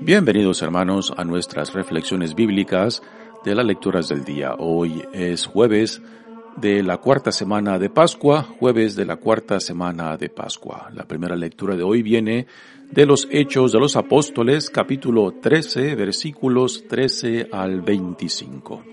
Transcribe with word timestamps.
Bienvenidos 0.00 0.62
hermanos 0.62 1.12
a 1.16 1.24
nuestras 1.24 1.74
reflexiones 1.74 2.36
bíblicas 2.36 3.02
de 3.44 3.54
las 3.54 3.66
lecturas 3.66 4.08
del 4.08 4.24
día. 4.24 4.54
Hoy 4.56 5.02
es 5.12 5.46
jueves 5.46 6.00
de 6.56 6.84
la 6.84 6.98
cuarta 6.98 7.32
semana 7.32 7.80
de 7.80 7.90
Pascua, 7.90 8.42
jueves 8.42 8.94
de 8.94 9.04
la 9.04 9.16
cuarta 9.16 9.58
semana 9.58 10.16
de 10.16 10.28
Pascua. 10.30 10.88
La 10.94 11.04
primera 11.04 11.34
lectura 11.34 11.74
de 11.74 11.82
hoy 11.82 12.02
viene 12.02 12.46
de 12.92 13.06
los 13.06 13.26
Hechos 13.30 13.72
de 13.72 13.80
los 13.80 13.96
Apóstoles, 13.96 14.70
capítulo 14.70 15.32
13, 15.32 15.96
versículos 15.96 16.84
13 16.88 17.48
al 17.50 17.80
25. 17.80 18.84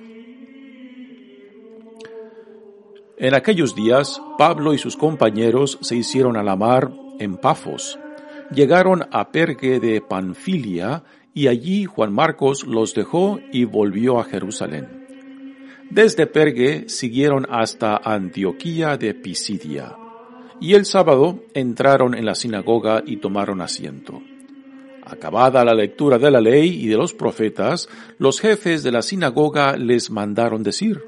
En 3.17 3.35
aquellos 3.35 3.75
días, 3.75 4.19
Pablo 4.39 4.73
y 4.73 4.79
sus 4.79 4.97
compañeros 4.97 5.77
se 5.81 5.95
hicieron 5.95 6.35
a 6.35 6.43
la 6.43 6.55
mar 6.55 6.91
en 7.19 7.37
Pafos 7.37 7.99
llegaron 8.51 9.05
a 9.11 9.31
Pergue 9.31 9.79
de 9.79 10.01
Panfilia 10.01 11.03
y 11.33 11.47
allí 11.47 11.85
Juan 11.85 12.13
Marcos 12.13 12.65
los 12.65 12.93
dejó 12.93 13.39
y 13.51 13.65
volvió 13.65 14.19
a 14.19 14.23
Jerusalén. 14.23 15.05
Desde 15.89 16.27
Pergue 16.27 16.89
siguieron 16.89 17.45
hasta 17.49 17.97
Antioquía 17.97 18.97
de 18.97 19.13
Pisidia, 19.13 19.95
y 20.59 20.73
el 20.73 20.85
sábado 20.85 21.43
entraron 21.53 22.15
en 22.15 22.25
la 22.25 22.33
sinagoga 22.35 23.03
y 23.05 23.17
tomaron 23.17 23.61
asiento. 23.61 24.21
Acabada 25.03 25.63
la 25.63 25.75
lectura 25.75 26.17
de 26.17 26.31
la 26.31 26.41
ley 26.41 26.83
y 26.83 26.87
de 26.87 26.97
los 26.97 27.13
profetas, 27.13 27.87
los 28.17 28.39
jefes 28.39 28.81
de 28.81 28.91
la 28.91 29.01
sinagoga 29.01 29.77
les 29.77 30.09
mandaron 30.09 30.63
decir, 30.63 31.03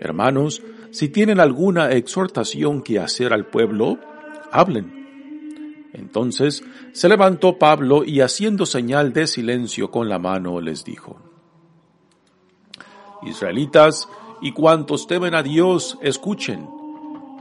Hermanos, 0.00 0.62
si 0.90 1.08
tienen 1.08 1.40
alguna 1.40 1.90
exhortación 1.90 2.82
que 2.82 2.98
hacer 2.98 3.34
al 3.34 3.46
pueblo, 3.46 3.98
hablen. 4.50 4.99
Entonces 5.92 6.62
se 6.92 7.08
levantó 7.08 7.58
Pablo 7.58 8.04
y 8.04 8.20
haciendo 8.20 8.66
señal 8.66 9.12
de 9.12 9.26
silencio 9.26 9.90
con 9.90 10.08
la 10.08 10.18
mano 10.18 10.60
les 10.60 10.84
dijo, 10.84 11.18
Israelitas 13.22 14.08
y 14.40 14.52
cuantos 14.52 15.06
temen 15.06 15.34
a 15.34 15.42
Dios, 15.42 15.98
escuchen. 16.00 16.68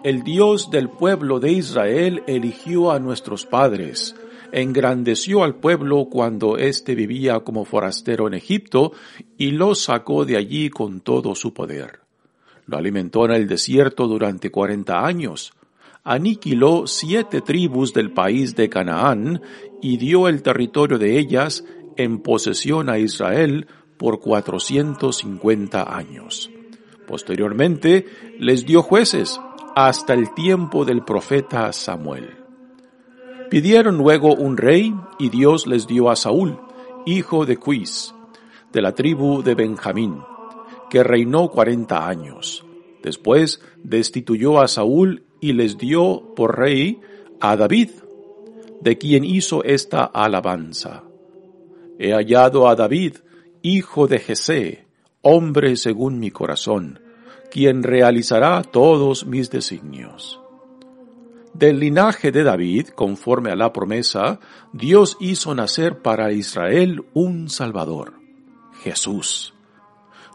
El 0.03 0.23
Dios 0.23 0.71
del 0.71 0.89
pueblo 0.89 1.39
de 1.39 1.51
Israel 1.51 2.23
eligió 2.27 2.91
a 2.91 2.99
nuestros 2.99 3.45
padres, 3.45 4.15
engrandeció 4.51 5.43
al 5.43 5.55
pueblo 5.55 6.07
cuando 6.09 6.57
éste 6.57 6.95
vivía 6.95 7.41
como 7.41 7.65
forastero 7.65 8.27
en 8.27 8.33
Egipto 8.33 8.93
y 9.37 9.51
lo 9.51 9.75
sacó 9.75 10.25
de 10.25 10.37
allí 10.37 10.69
con 10.69 11.01
todo 11.01 11.35
su 11.35 11.53
poder. 11.53 11.99
Lo 12.65 12.77
alimentó 12.77 13.25
en 13.25 13.31
el 13.31 13.47
desierto 13.47 14.07
durante 14.07 14.51
cuarenta 14.51 15.05
años 15.05 15.53
aniquiló 16.03 16.87
siete 16.87 17.41
tribus 17.41 17.93
del 17.93 18.11
país 18.11 18.55
de 18.55 18.69
Canaán 18.69 19.41
y 19.81 19.97
dio 19.97 20.27
el 20.27 20.41
territorio 20.41 20.97
de 20.97 21.19
ellas 21.19 21.63
en 21.97 22.19
posesión 22.19 22.89
a 22.89 22.97
Israel 22.97 23.67
por 23.97 24.19
cuatrocientos 24.19 25.17
cincuenta 25.17 25.95
años. 25.95 26.49
Posteriormente 27.07 28.05
les 28.39 28.65
dio 28.65 28.81
jueces 28.81 29.39
hasta 29.75 30.13
el 30.13 30.33
tiempo 30.33 30.85
del 30.85 31.03
profeta 31.03 31.71
Samuel. 31.73 32.37
Pidieron 33.49 33.97
luego 33.97 34.35
un 34.35 34.57
rey 34.57 34.93
y 35.17 35.29
Dios 35.29 35.67
les 35.67 35.87
dio 35.87 36.09
a 36.09 36.15
Saúl, 36.15 36.59
hijo 37.05 37.45
de 37.45 37.57
Cuis, 37.57 38.13
de 38.71 38.81
la 38.81 38.93
tribu 38.93 39.41
de 39.41 39.55
Benjamín, 39.55 40.19
que 40.89 41.03
reinó 41.03 41.49
cuarenta 41.49 42.07
años. 42.07 42.63
Después 43.01 43.61
destituyó 43.83 44.61
a 44.61 44.67
Saúl 44.67 45.23
y 45.41 45.53
les 45.53 45.77
dio 45.77 46.33
por 46.35 46.57
rey 46.57 46.99
a 47.39 47.55
David, 47.55 47.89
de 48.81 48.97
quien 48.97 49.23
hizo 49.23 49.63
esta 49.63 50.03
alabanza. 50.03 51.03
He 51.97 52.13
hallado 52.13 52.67
a 52.67 52.75
David, 52.75 53.17
hijo 53.61 54.07
de 54.07 54.19
Jesé, 54.19 54.85
hombre 55.21 55.75
según 55.75 56.19
mi 56.19 56.31
corazón, 56.31 56.99
quien 57.51 57.83
realizará 57.83 58.61
todos 58.63 59.25
mis 59.25 59.49
designios. 59.49 60.39
Del 61.53 61.79
linaje 61.79 62.31
de 62.31 62.43
David, 62.43 62.89
conforme 62.89 63.51
a 63.51 63.55
la 63.55 63.73
promesa, 63.73 64.39
Dios 64.71 65.17
hizo 65.19 65.55
nacer 65.55 66.01
para 66.01 66.31
Israel 66.31 67.03
un 67.13 67.49
Salvador, 67.49 68.13
Jesús. 68.81 69.53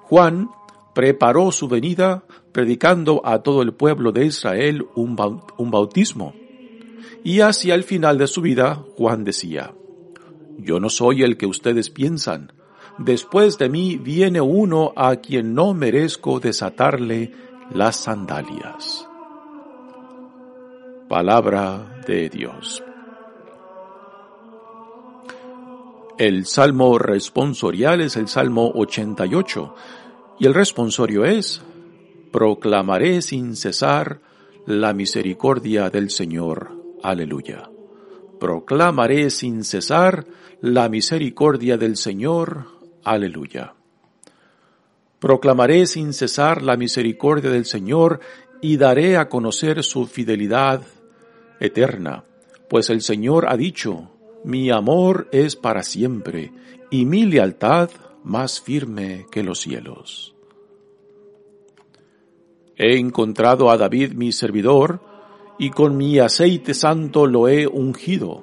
Juan 0.03 0.51
preparó 0.95 1.51
su 1.51 1.69
venida 1.69 2.25
predicando 2.55 3.21
a 3.25 3.43
todo 3.43 3.63
el 3.63 3.75
pueblo 3.75 4.13
de 4.13 4.27
Israel 4.27 4.87
un, 4.95 5.17
bautismo. 5.17 6.35
Y 7.25 7.41
hacia 7.41 7.75
el 7.75 7.83
final 7.83 8.17
de 8.17 8.29
su 8.29 8.41
vida, 8.43 8.85
Juan 8.97 9.25
decía, 9.25 9.75
Yo 10.59 10.79
no 10.79 10.89
soy 10.89 11.25
el 11.25 11.37
que 11.37 11.47
ustedes 11.47 11.91
piensan, 11.91 12.53
después 12.97 13.59
de 13.59 13.69
mí 13.69 13.97
viene 13.97 14.41
uno 14.41 14.93
a 14.95 15.17
quien 15.17 15.53
no 15.53 15.75
merezco 15.75 16.39
desatarle 16.39 17.33
las 17.75 17.97
sandalias. 17.97 19.09
Palabra 21.09 22.03
de 22.07 22.29
Dios. 22.29 22.85
El 26.19 26.47
salmo 26.47 26.99
responsorial 27.01 28.01
es 28.01 28.17
el 28.17 28.29
salmo 28.29 28.71
88 28.77 29.75
y 30.39 30.47
el 30.47 30.55
responsorio 30.55 31.25
es, 31.25 31.61
proclamaré 32.35 33.23
sin 33.23 33.55
cesar 33.55 34.19
la 34.67 34.93
misericordia 34.93 35.89
del 35.89 36.11
Señor. 36.11 36.73
Aleluya. 37.01 37.71
Proclamaré 38.41 39.31
sin 39.31 39.63
cesar 39.63 40.27
la 40.61 40.89
misericordia 40.89 41.77
del 41.77 41.97
Señor. 41.97 42.65
Aleluya. 43.05 43.75
Proclamaré 45.21 45.87
sin 45.87 46.13
cesar 46.13 46.63
la 46.63 46.77
misericordia 46.77 47.51
del 47.51 47.67
Señor 47.67 48.19
y 48.61 48.79
daré 48.79 49.17
a 49.17 49.29
conocer 49.29 49.85
su 49.85 50.05
fidelidad 50.05 50.83
eterna, 51.61 52.25
pues 52.69 52.91
el 52.91 53.03
Señor 53.03 53.47
ha 53.49 53.57
dicho, 53.57 54.11
mi 54.43 54.73
amor 54.73 55.29
es 55.31 55.55
para 55.55 55.85
siempre 55.85 56.51
y 56.91 57.05
mi 57.05 57.27
lealtad 57.27 57.91
más 58.25 58.61
firme 58.61 59.27
que 59.31 59.45
los 59.45 59.61
cielos. 59.61 60.34
He 62.77 62.99
encontrado 62.99 63.71
a 63.71 63.77
David 63.77 64.15
mi 64.15 64.33
servidor, 64.33 65.01
y 65.59 65.71
con 65.71 65.97
mi 65.97 66.19
aceite 66.19 66.75
santo 66.75 67.27
lo 67.27 67.47
he 67.47 67.67
ungido. 67.67 68.43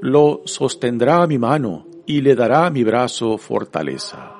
Lo 0.00 0.42
sostendrá 0.44 1.26
mi 1.26 1.38
mano, 1.38 1.86
y 2.06 2.20
le 2.20 2.36
dará 2.36 2.70
mi 2.70 2.84
brazo 2.84 3.36
fortaleza. 3.38 4.36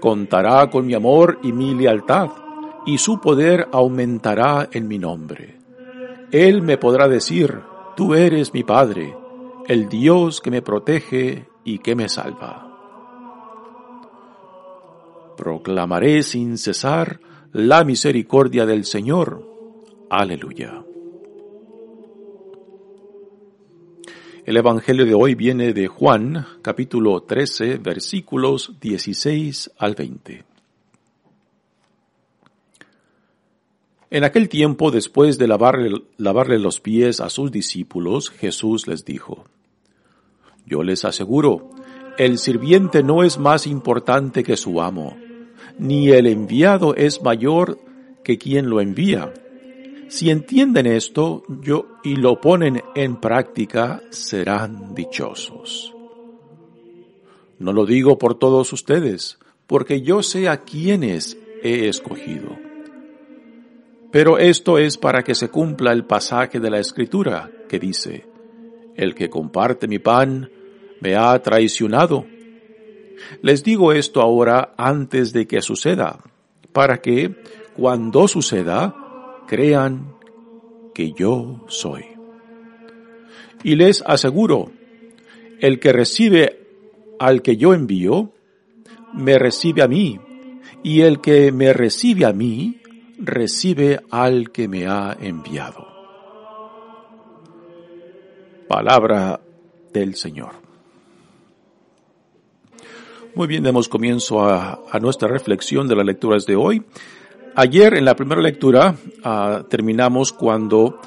Contará 0.00 0.70
con 0.70 0.86
mi 0.86 0.94
amor 0.94 1.38
y 1.42 1.52
mi 1.52 1.74
lealtad, 1.74 2.30
y 2.86 2.96
su 2.96 3.20
poder 3.20 3.68
aumentará 3.70 4.70
en 4.72 4.88
mi 4.88 4.98
nombre. 4.98 5.58
Él 6.32 6.62
me 6.62 6.78
podrá 6.78 7.08
decir, 7.08 7.60
tú 7.96 8.14
eres 8.14 8.54
mi 8.54 8.62
Padre, 8.62 9.14
el 9.68 9.90
Dios 9.90 10.40
que 10.40 10.50
me 10.50 10.62
protege 10.62 11.48
y 11.64 11.78
que 11.80 11.94
me 11.94 12.08
salva 12.08 12.69
proclamaré 15.40 16.22
sin 16.22 16.58
cesar 16.58 17.18
la 17.50 17.82
misericordia 17.82 18.66
del 18.66 18.84
Señor. 18.84 19.42
Aleluya. 20.10 20.84
El 24.44 24.56
Evangelio 24.58 25.06
de 25.06 25.14
hoy 25.14 25.34
viene 25.34 25.72
de 25.72 25.86
Juan, 25.86 26.46
capítulo 26.60 27.22
13, 27.22 27.78
versículos 27.78 28.74
16 28.82 29.70
al 29.78 29.94
20. 29.94 30.44
En 34.10 34.24
aquel 34.24 34.50
tiempo, 34.50 34.90
después 34.90 35.38
de 35.38 35.48
lavarle, 35.48 36.02
lavarle, 36.18 36.58
los 36.58 36.80
pies 36.80 37.20
a 37.20 37.30
sus 37.30 37.50
discípulos, 37.50 38.28
Jesús 38.28 38.86
les 38.86 39.06
dijo, 39.06 39.46
Yo 40.66 40.82
les 40.82 41.06
aseguro, 41.06 41.70
el 42.18 42.36
sirviente 42.36 43.02
no 43.02 43.22
es 43.22 43.38
más 43.38 43.66
importante 43.66 44.42
que 44.42 44.58
su 44.58 44.82
amo, 44.82 45.16
ni 45.78 46.10
el 46.10 46.26
enviado 46.26 46.94
es 46.94 47.22
mayor 47.22 47.78
que 48.22 48.38
quien 48.38 48.68
lo 48.68 48.80
envía. 48.80 49.32
Si 50.08 50.30
entienden 50.30 50.86
esto 50.86 51.42
yo, 51.62 51.86
y 52.02 52.16
lo 52.16 52.40
ponen 52.40 52.82
en 52.94 53.20
práctica, 53.20 54.02
serán 54.10 54.94
dichosos. 54.94 55.94
No 57.58 57.72
lo 57.72 57.86
digo 57.86 58.18
por 58.18 58.36
todos 58.36 58.72
ustedes, 58.72 59.38
porque 59.66 60.02
yo 60.02 60.22
sé 60.22 60.48
a 60.48 60.62
quienes 60.62 61.38
he 61.62 61.88
escogido. 61.88 62.58
Pero 64.10 64.38
esto 64.38 64.78
es 64.78 64.98
para 64.98 65.22
que 65.22 65.34
se 65.34 65.48
cumpla 65.48 65.92
el 65.92 66.04
pasaje 66.04 66.58
de 66.58 66.70
la 66.70 66.80
Escritura 66.80 67.50
que 67.68 67.78
dice, 67.78 68.26
El 68.96 69.14
que 69.14 69.30
comparte 69.30 69.86
mi 69.86 70.00
pan 70.00 70.50
me 71.00 71.14
ha 71.14 71.38
traicionado. 71.40 72.26
Les 73.42 73.62
digo 73.64 73.92
esto 73.92 74.20
ahora 74.20 74.74
antes 74.76 75.32
de 75.32 75.46
que 75.46 75.62
suceda, 75.62 76.20
para 76.72 77.00
que, 77.00 77.34
cuando 77.74 78.28
suceda, 78.28 78.94
crean 79.46 80.14
que 80.94 81.12
yo 81.12 81.64
soy. 81.68 82.04
Y 83.62 83.76
les 83.76 84.02
aseguro, 84.06 84.70
el 85.60 85.80
que 85.80 85.92
recibe 85.92 86.66
al 87.18 87.42
que 87.42 87.56
yo 87.56 87.74
envío, 87.74 88.32
me 89.12 89.38
recibe 89.38 89.82
a 89.82 89.88
mí, 89.88 90.18
y 90.82 91.02
el 91.02 91.20
que 91.20 91.52
me 91.52 91.72
recibe 91.72 92.24
a 92.24 92.32
mí, 92.32 92.80
recibe 93.18 94.00
al 94.10 94.50
que 94.50 94.68
me 94.68 94.86
ha 94.86 95.16
enviado. 95.20 95.86
Palabra 98.68 99.40
del 99.92 100.14
Señor. 100.14 100.69
Muy 103.32 103.46
bien, 103.46 103.62
demos 103.62 103.88
comienzo 103.88 104.44
a, 104.44 104.80
nuestra 105.00 105.28
reflexión 105.28 105.86
de 105.86 105.94
las 105.94 106.04
lecturas 106.04 106.46
de 106.46 106.56
hoy. 106.56 106.82
Ayer 107.54 107.94
en 107.94 108.04
la 108.04 108.16
primera 108.16 108.42
lectura 108.42 108.96
ah, 109.22 109.64
terminamos 109.70 110.32
cuando 110.32 110.98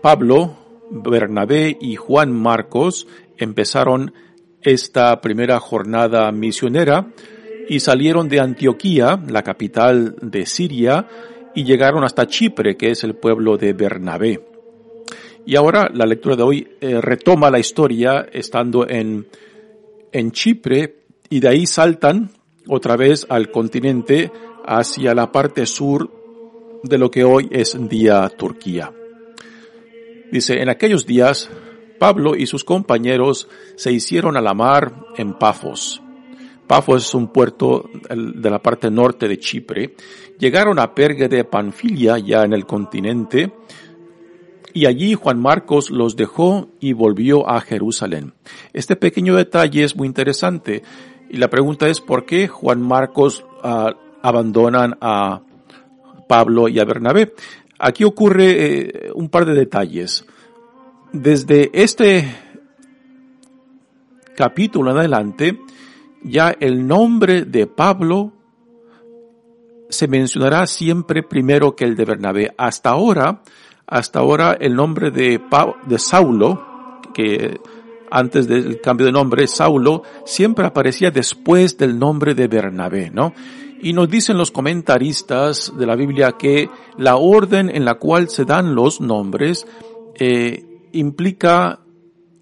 Pablo, 0.00 0.56
Bernabé 0.90 1.76
y 1.80 1.96
Juan 1.96 2.32
Marcos 2.32 3.08
empezaron 3.36 4.14
esta 4.62 5.20
primera 5.20 5.58
jornada 5.58 6.30
misionera 6.30 7.08
y 7.68 7.80
salieron 7.80 8.28
de 8.28 8.38
Antioquía, 8.38 9.20
la 9.28 9.42
capital 9.42 10.14
de 10.22 10.46
Siria, 10.46 11.08
y 11.52 11.64
llegaron 11.64 12.04
hasta 12.04 12.28
Chipre, 12.28 12.76
que 12.76 12.90
es 12.90 13.02
el 13.02 13.16
pueblo 13.16 13.56
de 13.56 13.72
Bernabé. 13.72 14.40
Y 15.44 15.56
ahora 15.56 15.90
la 15.92 16.06
lectura 16.06 16.36
de 16.36 16.42
hoy 16.44 16.68
eh, 16.80 17.00
retoma 17.00 17.50
la 17.50 17.58
historia 17.58 18.28
estando 18.32 18.88
en, 18.88 19.26
en 20.12 20.30
Chipre 20.30 20.99
y 21.30 21.40
de 21.40 21.48
ahí 21.48 21.64
saltan 21.64 22.30
otra 22.66 22.96
vez 22.96 23.24
al 23.30 23.50
continente 23.50 24.30
hacia 24.66 25.14
la 25.14 25.32
parte 25.32 25.64
sur 25.64 26.10
de 26.82 26.98
lo 26.98 27.10
que 27.10 27.24
hoy 27.24 27.48
es 27.50 27.76
día 27.88 28.28
Turquía. 28.28 28.92
Dice, 30.32 30.60
en 30.60 30.68
aquellos 30.68 31.06
días, 31.06 31.48
Pablo 31.98 32.34
y 32.36 32.46
sus 32.46 32.64
compañeros 32.64 33.48
se 33.76 33.92
hicieron 33.92 34.36
a 34.36 34.40
la 34.40 34.54
mar 34.54 35.06
en 35.16 35.34
Pafos. 35.34 36.02
Pafos 36.66 37.06
es 37.06 37.14
un 37.14 37.28
puerto 37.28 37.88
de 38.08 38.50
la 38.50 38.60
parte 38.60 38.90
norte 38.90 39.26
de 39.26 39.38
Chipre. 39.38 39.94
Llegaron 40.38 40.78
a 40.78 40.94
Pergue 40.94 41.28
de 41.28 41.44
Panfilia, 41.44 42.18
ya 42.18 42.44
en 42.44 42.52
el 42.52 42.64
continente, 42.64 43.52
y 44.72 44.86
allí 44.86 45.14
Juan 45.14 45.40
Marcos 45.40 45.90
los 45.90 46.16
dejó 46.16 46.68
y 46.80 46.92
volvió 46.92 47.48
a 47.48 47.60
Jerusalén. 47.60 48.34
Este 48.72 48.96
pequeño 48.96 49.34
detalle 49.34 49.84
es 49.84 49.96
muy 49.96 50.06
interesante 50.06 50.82
y 51.30 51.36
la 51.36 51.48
pregunta 51.48 51.88
es 51.88 52.00
por 52.00 52.26
qué 52.26 52.48
Juan 52.48 52.82
Marcos 52.82 53.44
uh, 53.62 53.90
abandonan 54.20 54.98
a 55.00 55.40
Pablo 56.28 56.68
y 56.68 56.80
a 56.80 56.84
Bernabé. 56.84 57.34
Aquí 57.78 58.04
ocurre 58.04 58.50
eh, 58.50 59.10
un 59.14 59.28
par 59.28 59.46
de 59.46 59.54
detalles. 59.54 60.26
Desde 61.12 61.70
este 61.72 62.34
capítulo 64.36 64.90
en 64.90 64.98
adelante, 64.98 65.60
ya 66.22 66.54
el 66.58 66.86
nombre 66.86 67.44
de 67.44 67.66
Pablo 67.66 68.32
se 69.88 70.08
mencionará 70.08 70.66
siempre 70.66 71.22
primero 71.22 71.76
que 71.76 71.84
el 71.84 71.96
de 71.96 72.04
Bernabé. 72.04 72.54
Hasta 72.58 72.90
ahora, 72.90 73.42
hasta 73.86 74.18
ahora 74.18 74.56
el 74.60 74.74
nombre 74.74 75.10
de, 75.10 75.40
de 75.86 75.98
Saulo, 75.98 77.00
que 77.14 77.60
antes 78.10 78.46
del 78.48 78.80
cambio 78.80 79.06
de 79.06 79.12
nombre, 79.12 79.46
Saulo, 79.46 80.02
siempre 80.24 80.66
aparecía 80.66 81.10
después 81.10 81.76
del 81.78 81.98
nombre 81.98 82.34
de 82.34 82.48
Bernabé, 82.48 83.10
¿no? 83.10 83.32
Y 83.82 83.92
nos 83.92 84.10
dicen 84.10 84.36
los 84.36 84.50
comentaristas 84.50 85.72
de 85.76 85.86
la 85.86 85.96
Biblia 85.96 86.32
que 86.32 86.68
la 86.98 87.16
orden 87.16 87.70
en 87.74 87.84
la 87.84 87.94
cual 87.94 88.28
se 88.28 88.44
dan 88.44 88.74
los 88.74 89.00
nombres 89.00 89.66
eh, 90.18 90.88
implica 90.92 91.80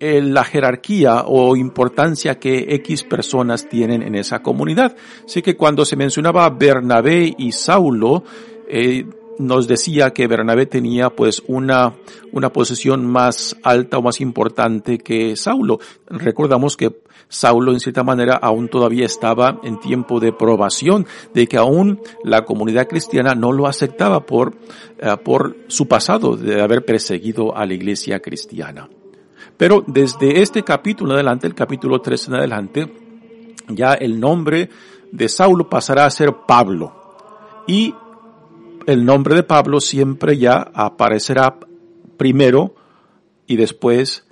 eh, 0.00 0.20
la 0.22 0.44
jerarquía 0.44 1.24
o 1.26 1.56
importancia 1.56 2.38
que 2.38 2.74
X 2.76 3.02
personas 3.04 3.68
tienen 3.68 4.02
en 4.02 4.14
esa 4.14 4.42
comunidad. 4.42 4.96
Así 5.24 5.42
que 5.42 5.56
cuando 5.56 5.84
se 5.84 5.96
mencionaba 5.96 6.48
Bernabé 6.50 7.34
y 7.36 7.50
Saulo, 7.50 8.22
eh, 8.68 9.04
nos 9.38 9.68
decía 9.68 10.10
que 10.10 10.26
Bernabé 10.26 10.66
tenía 10.66 11.10
pues 11.10 11.42
una, 11.46 11.94
una 12.32 12.52
posición 12.52 13.06
más 13.06 13.56
alta 13.62 13.98
o 13.98 14.02
más 14.02 14.20
importante 14.20 14.98
que 14.98 15.36
Saulo. 15.36 15.78
Recordamos 16.06 16.76
que 16.76 17.02
Saulo 17.28 17.72
en 17.72 17.80
cierta 17.80 18.02
manera 18.02 18.36
aún 18.36 18.68
todavía 18.68 19.06
estaba 19.06 19.60
en 19.62 19.78
tiempo 19.80 20.20
de 20.20 20.32
probación, 20.32 21.06
de 21.34 21.46
que 21.46 21.56
aún 21.56 22.00
la 22.24 22.44
comunidad 22.44 22.88
cristiana 22.88 23.34
no 23.34 23.52
lo 23.52 23.66
aceptaba 23.66 24.24
por, 24.24 24.56
eh, 24.98 25.16
por 25.24 25.56
su 25.68 25.86
pasado 25.86 26.36
de 26.36 26.60
haber 26.60 26.84
perseguido 26.84 27.56
a 27.56 27.66
la 27.66 27.74
iglesia 27.74 28.20
cristiana. 28.20 28.88
Pero 29.56 29.84
desde 29.86 30.40
este 30.40 30.62
capítulo 30.62 31.12
en 31.12 31.16
adelante, 31.16 31.46
el 31.46 31.54
capítulo 31.54 32.00
3 32.00 32.28
en 32.28 32.34
adelante, 32.34 32.92
ya 33.68 33.92
el 33.92 34.18
nombre 34.18 34.70
de 35.10 35.28
Saulo 35.28 35.68
pasará 35.68 36.06
a 36.06 36.10
ser 36.10 36.32
Pablo. 36.46 36.94
Y 37.66 37.94
el 38.88 39.04
nombre 39.04 39.34
de 39.34 39.42
Pablo 39.42 39.82
siempre 39.82 40.38
ya 40.38 40.70
aparecerá 40.72 41.58
primero 42.16 42.74
y 43.46 43.56
después 43.56 44.26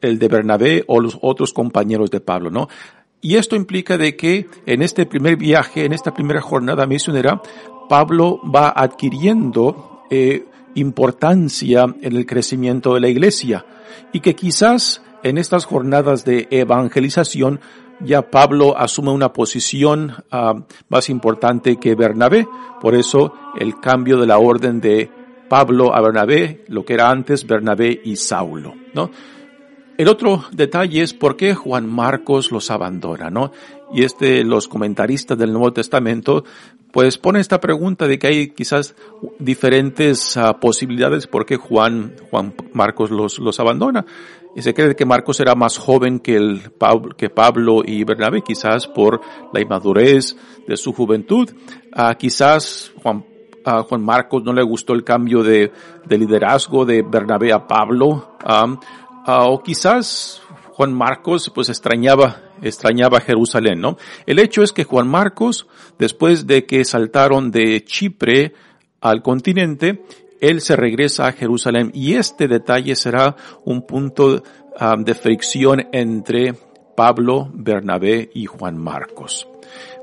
el 0.00 0.20
de 0.20 0.28
Bernabé 0.28 0.84
o 0.86 1.00
los 1.00 1.18
otros 1.20 1.52
compañeros 1.52 2.08
de 2.12 2.20
Pablo, 2.20 2.52
¿no? 2.52 2.68
Y 3.20 3.34
esto 3.34 3.56
implica 3.56 3.98
de 3.98 4.16
que 4.16 4.46
en 4.64 4.82
este 4.82 5.06
primer 5.06 5.36
viaje, 5.36 5.84
en 5.84 5.92
esta 5.92 6.14
primera 6.14 6.40
jornada 6.40 6.86
misionera, 6.86 7.42
Pablo 7.88 8.40
va 8.44 8.72
adquiriendo 8.74 10.04
eh, 10.08 10.44
importancia 10.76 11.84
en 12.00 12.14
el 12.14 12.26
crecimiento 12.26 12.94
de 12.94 13.00
la 13.00 13.08
iglesia 13.08 13.66
y 14.12 14.20
que 14.20 14.36
quizás 14.36 15.02
en 15.24 15.36
estas 15.36 15.64
jornadas 15.64 16.24
de 16.24 16.46
evangelización 16.52 17.58
ya 18.04 18.30
Pablo 18.30 18.76
asume 18.76 19.10
una 19.10 19.32
posición 19.32 20.14
ah, 20.30 20.54
más 20.88 21.08
importante 21.10 21.76
que 21.76 21.94
Bernabé. 21.94 22.46
Por 22.80 22.94
eso 22.94 23.34
el 23.58 23.78
cambio 23.80 24.18
de 24.18 24.26
la 24.26 24.38
orden 24.38 24.80
de 24.80 25.10
Pablo 25.48 25.94
a 25.94 26.00
Bernabé, 26.00 26.64
lo 26.68 26.84
que 26.84 26.94
era 26.94 27.10
antes 27.10 27.46
Bernabé 27.46 28.00
y 28.04 28.16
Saulo, 28.16 28.74
¿no? 28.94 29.10
El 30.00 30.08
otro 30.08 30.44
detalle 30.52 31.02
es 31.02 31.12
por 31.12 31.36
qué 31.36 31.54
Juan 31.54 31.86
Marcos 31.86 32.50
los 32.52 32.70
abandona, 32.70 33.28
¿no? 33.28 33.52
Y 33.92 34.04
este, 34.04 34.44
los 34.44 34.66
comentaristas 34.66 35.36
del 35.36 35.52
Nuevo 35.52 35.74
Testamento, 35.74 36.42
pues 36.90 37.18
ponen 37.18 37.40
esta 37.40 37.60
pregunta 37.60 38.06
de 38.06 38.18
que 38.18 38.26
hay 38.28 38.48
quizás 38.48 38.94
diferentes 39.38 40.38
uh, 40.38 40.58
posibilidades 40.58 41.26
por 41.26 41.44
qué 41.44 41.56
Juan, 41.56 42.14
Juan 42.30 42.54
Marcos 42.72 43.10
los, 43.10 43.38
los 43.40 43.60
abandona. 43.60 44.06
Y 44.56 44.62
se 44.62 44.72
cree 44.72 44.96
que 44.96 45.04
Marcos 45.04 45.38
era 45.38 45.54
más 45.54 45.76
joven 45.76 46.18
que, 46.20 46.36
el, 46.36 46.62
que 47.18 47.28
Pablo 47.28 47.82
y 47.84 48.02
Bernabé, 48.04 48.40
quizás 48.40 48.88
por 48.88 49.20
la 49.52 49.60
inmadurez 49.60 50.34
de 50.66 50.78
su 50.78 50.94
juventud. 50.94 51.50
Uh, 51.94 52.16
quizás 52.18 52.90
Juan, 53.02 53.22
Juan 53.86 54.02
Marcos 54.02 54.42
no 54.44 54.54
le 54.54 54.62
gustó 54.62 54.94
el 54.94 55.04
cambio 55.04 55.42
de, 55.42 55.70
de 56.06 56.16
liderazgo 56.16 56.86
de 56.86 57.02
Bernabé 57.02 57.52
a 57.52 57.66
Pablo. 57.66 58.38
Uh, 59.38 59.52
o 59.52 59.62
quizás 59.62 60.40
Juan 60.72 60.92
Marcos 60.92 61.50
pues 61.54 61.68
extrañaba, 61.68 62.40
extrañaba 62.62 63.20
Jerusalén, 63.20 63.80
¿no? 63.80 63.96
El 64.26 64.38
hecho 64.38 64.62
es 64.62 64.72
que 64.72 64.84
Juan 64.84 65.08
Marcos, 65.08 65.66
después 65.98 66.46
de 66.46 66.64
que 66.64 66.84
saltaron 66.84 67.50
de 67.50 67.84
Chipre 67.84 68.54
al 69.00 69.22
continente, 69.22 70.04
él 70.40 70.60
se 70.60 70.76
regresa 70.76 71.26
a 71.26 71.32
Jerusalén 71.32 71.90
y 71.94 72.14
este 72.14 72.48
detalle 72.48 72.96
será 72.96 73.36
un 73.64 73.86
punto 73.86 74.42
um, 74.80 75.04
de 75.04 75.14
fricción 75.14 75.88
entre 75.92 76.54
Pablo, 76.96 77.50
Bernabé 77.52 78.30
y 78.34 78.46
Juan 78.46 78.78
Marcos. 78.78 79.46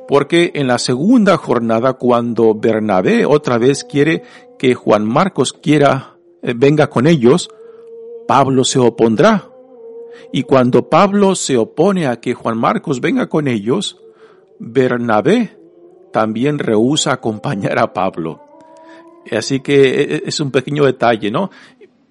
Porque 0.08 0.52
en 0.56 0.68
la 0.68 0.78
segunda 0.78 1.38
jornada, 1.38 1.94
cuando 1.94 2.56
Bernabé 2.56 3.26
otra 3.26 3.58
vez 3.58 3.84
quiere 3.84 4.24
que 4.58 4.74
Juan 4.74 5.06
Marcos 5.06 5.54
quiera, 5.54 6.18
eh, 6.42 6.54
venga 6.56 6.88
con 6.88 7.08
ellos, 7.08 7.50
Pablo 8.28 8.64
se 8.64 8.80
opondrá. 8.80 9.50
Y 10.32 10.44
cuando 10.44 10.90
Pablo 10.90 11.36
se 11.36 11.58
opone 11.58 12.08
a 12.08 12.20
que 12.20 12.34
Juan 12.34 12.58
Marcos 12.58 13.00
venga 13.00 13.28
con 13.28 13.48
ellos, 13.48 13.98
Bernabé 14.60 15.58
también 16.12 16.60
rehúsa 16.60 17.14
acompañar 17.14 17.80
a 17.80 17.94
Pablo. 17.94 18.42
Así 19.32 19.60
que 19.60 20.02
e, 20.02 20.16
e, 20.16 20.24
es 20.26 20.40
un 20.40 20.52
pequeño 20.52 20.86
detalle, 20.86 21.32
¿no? 21.32 21.50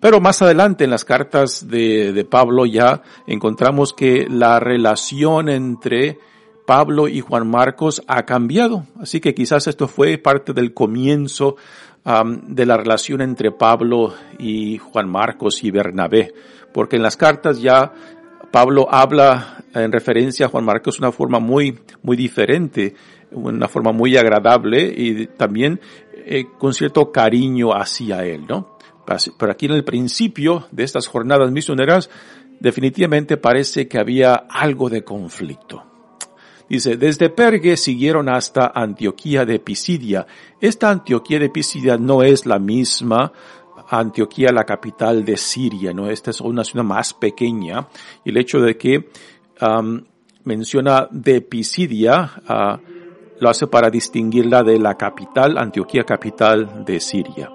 Pero 0.00 0.20
más 0.20 0.42
adelante 0.42 0.84
en 0.84 0.90
las 0.90 1.04
cartas 1.04 1.68
de, 1.68 2.12
de 2.12 2.24
Pablo 2.24 2.66
ya 2.66 3.02
encontramos 3.26 3.92
que 3.92 4.26
la 4.28 4.60
relación 4.60 5.48
entre 5.48 6.18
Pablo 6.66 7.08
y 7.08 7.20
Juan 7.20 7.48
Marcos 7.48 8.02
ha 8.06 8.26
cambiado. 8.26 8.86
Así 9.00 9.20
que 9.20 9.34
quizás 9.34 9.66
esto 9.66 9.88
fue 9.88 10.18
parte 10.18 10.52
del 10.52 10.74
comienzo 10.74 11.56
de 12.46 12.66
la 12.66 12.76
relación 12.76 13.20
entre 13.20 13.50
Pablo 13.50 14.14
y 14.38 14.78
Juan 14.78 15.08
Marcos 15.08 15.64
y 15.64 15.72
Bernabé. 15.72 16.32
Porque 16.72 16.96
en 16.96 17.02
las 17.02 17.16
cartas 17.16 17.60
ya 17.60 17.92
Pablo 18.52 18.86
habla 18.88 19.64
en 19.74 19.90
referencia 19.90 20.46
a 20.46 20.48
Juan 20.48 20.64
Marcos 20.64 20.96
de 20.96 21.04
una 21.04 21.12
forma 21.12 21.40
muy, 21.40 21.78
muy 22.02 22.16
diferente, 22.16 22.94
una 23.32 23.66
forma 23.66 23.92
muy 23.92 24.16
agradable 24.16 24.92
y 24.96 25.26
también 25.26 25.80
eh, 26.24 26.44
con 26.58 26.74
cierto 26.74 27.10
cariño 27.10 27.72
hacia 27.72 28.24
él, 28.24 28.46
¿no? 28.48 28.78
Pero 29.38 29.52
aquí 29.52 29.66
en 29.66 29.72
el 29.72 29.84
principio 29.84 30.66
de 30.70 30.84
estas 30.84 31.06
jornadas 31.06 31.50
misioneras, 31.50 32.10
definitivamente 32.60 33.36
parece 33.36 33.88
que 33.88 33.98
había 33.98 34.34
algo 34.34 34.88
de 34.90 35.02
conflicto. 35.02 35.95
Dice, 36.68 36.96
desde 36.96 37.30
Pergue 37.30 37.76
siguieron 37.76 38.28
hasta 38.28 38.72
Antioquía 38.74 39.44
de 39.44 39.60
Pisidia. 39.60 40.26
Esta 40.60 40.90
Antioquía 40.90 41.38
de 41.38 41.50
Pisidia 41.50 41.96
no 41.96 42.22
es 42.22 42.44
la 42.44 42.58
misma 42.58 43.32
Antioquía, 43.88 44.50
la 44.52 44.64
capital 44.64 45.24
de 45.24 45.36
Siria, 45.36 45.92
¿no? 45.92 46.10
Esta 46.10 46.30
es 46.30 46.40
una 46.40 46.64
ciudad 46.64 46.84
más 46.84 47.14
pequeña. 47.14 47.86
Y 48.24 48.30
el 48.30 48.36
hecho 48.36 48.60
de 48.60 48.76
que 48.76 49.08
menciona 50.44 51.08
de 51.10 51.40
Pisidia, 51.40 52.30
uh, 52.48 52.96
lo 53.38 53.48
hace 53.48 53.66
para 53.66 53.90
distinguirla 53.90 54.62
de 54.62 54.78
la 54.78 54.96
capital, 54.96 55.58
Antioquía 55.58 56.04
capital 56.04 56.84
de 56.84 57.00
Siria. 57.00 57.50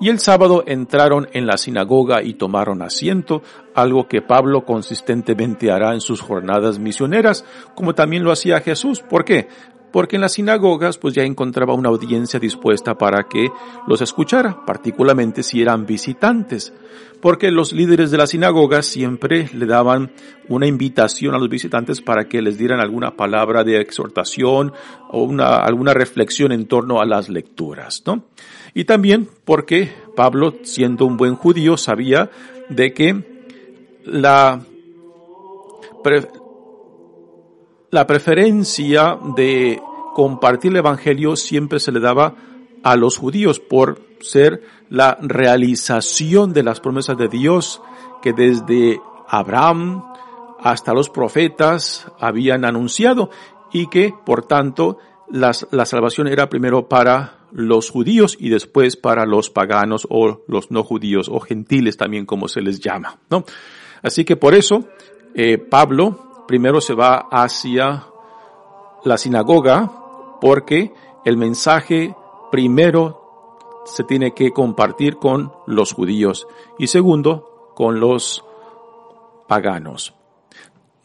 Y 0.00 0.10
el 0.10 0.18
sábado 0.18 0.62
entraron 0.66 1.28
en 1.32 1.46
la 1.46 1.56
sinagoga 1.56 2.22
y 2.22 2.34
tomaron 2.34 2.82
asiento, 2.82 3.42
algo 3.74 4.08
que 4.08 4.22
Pablo 4.22 4.64
consistentemente 4.64 5.70
hará 5.70 5.94
en 5.94 6.00
sus 6.00 6.20
jornadas 6.20 6.78
misioneras, 6.78 7.44
como 7.74 7.94
también 7.94 8.22
lo 8.22 8.32
hacía 8.32 8.60
Jesús. 8.60 9.00
¿Por 9.00 9.24
qué? 9.24 9.48
Porque 9.92 10.16
en 10.16 10.22
las 10.22 10.32
sinagogas 10.32 10.98
pues 10.98 11.14
ya 11.14 11.22
encontraba 11.22 11.72
una 11.72 11.88
audiencia 11.88 12.38
dispuesta 12.38 12.98
para 12.98 13.24
que 13.28 13.48
los 13.86 14.02
escuchara, 14.02 14.64
particularmente 14.66 15.42
si 15.42 15.62
eran 15.62 15.86
visitantes 15.86 16.74
porque 17.20 17.50
los 17.50 17.72
líderes 17.72 18.10
de 18.10 18.18
la 18.18 18.26
sinagoga 18.26 18.82
siempre 18.82 19.48
le 19.52 19.66
daban 19.66 20.12
una 20.48 20.66
invitación 20.66 21.34
a 21.34 21.38
los 21.38 21.48
visitantes 21.48 22.00
para 22.00 22.28
que 22.28 22.42
les 22.42 22.58
dieran 22.58 22.80
alguna 22.80 23.16
palabra 23.16 23.64
de 23.64 23.80
exhortación 23.80 24.72
o 25.10 25.22
una, 25.22 25.56
alguna 25.56 25.94
reflexión 25.94 26.52
en 26.52 26.66
torno 26.66 27.00
a 27.00 27.06
las 27.06 27.28
lecturas, 27.28 28.02
¿no? 28.06 28.24
Y 28.76 28.84
también 28.84 29.26
porque 29.46 29.90
Pablo, 30.14 30.56
siendo 30.62 31.06
un 31.06 31.16
buen 31.16 31.34
judío, 31.34 31.78
sabía 31.78 32.30
de 32.68 32.92
que 32.92 33.48
la, 34.04 34.60
la 37.90 38.06
preferencia 38.06 39.18
de 39.34 39.80
compartir 40.14 40.72
el 40.72 40.76
evangelio 40.76 41.36
siempre 41.36 41.80
se 41.80 41.90
le 41.90 42.00
daba 42.00 42.34
a 42.82 42.96
los 42.96 43.16
judíos 43.16 43.60
por 43.60 43.98
ser 44.20 44.62
la 44.90 45.16
realización 45.22 46.52
de 46.52 46.62
las 46.62 46.80
promesas 46.80 47.16
de 47.16 47.28
Dios 47.28 47.80
que 48.20 48.34
desde 48.34 49.00
Abraham 49.26 50.04
hasta 50.60 50.92
los 50.92 51.08
profetas 51.08 52.12
habían 52.20 52.66
anunciado 52.66 53.30
y 53.72 53.86
que 53.86 54.12
por 54.26 54.44
tanto 54.44 54.98
las, 55.30 55.66
la 55.70 55.86
salvación 55.86 56.28
era 56.28 56.50
primero 56.50 56.90
para 56.90 57.35
los 57.52 57.90
judíos 57.90 58.36
y 58.38 58.48
después 58.48 58.96
para 58.96 59.26
los 59.26 59.50
paganos 59.50 60.06
o 60.10 60.42
los 60.48 60.70
no 60.70 60.82
judíos 60.82 61.28
o 61.28 61.40
gentiles 61.40 61.96
también 61.96 62.26
como 62.26 62.48
se 62.48 62.60
les 62.60 62.80
llama, 62.80 63.18
¿no? 63.30 63.44
Así 64.02 64.24
que 64.24 64.36
por 64.36 64.54
eso 64.54 64.84
eh, 65.34 65.58
Pablo 65.58 66.44
primero 66.46 66.80
se 66.80 66.94
va 66.94 67.28
hacia 67.30 68.06
la 69.04 69.18
sinagoga 69.18 69.90
porque 70.40 70.92
el 71.24 71.36
mensaje 71.36 72.14
primero 72.50 73.82
se 73.86 74.04
tiene 74.04 74.32
que 74.32 74.50
compartir 74.50 75.16
con 75.16 75.52
los 75.66 75.92
judíos 75.92 76.46
y 76.78 76.88
segundo, 76.88 77.72
con 77.74 78.00
los 78.00 78.44
paganos. 79.46 80.14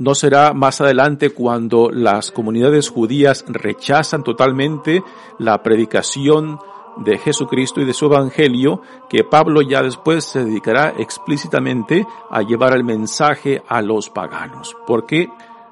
No 0.01 0.15
será 0.15 0.53
más 0.55 0.81
adelante 0.81 1.29
cuando 1.29 1.91
las 1.91 2.31
comunidades 2.31 2.89
judías 2.89 3.45
rechazan 3.47 4.23
totalmente 4.23 5.03
la 5.37 5.61
predicación 5.61 6.57
de 6.97 7.19
Jesucristo 7.19 7.81
y 7.81 7.85
de 7.85 7.93
su 7.93 8.07
Evangelio, 8.07 8.81
que 9.11 9.23
Pablo 9.23 9.61
ya 9.61 9.83
después 9.83 10.25
se 10.25 10.43
dedicará 10.43 10.95
explícitamente 10.97 12.03
a 12.31 12.41
llevar 12.41 12.73
el 12.73 12.83
mensaje 12.83 13.61
a 13.67 13.83
los 13.83 14.09
paganos, 14.09 14.75
porque 14.87 15.29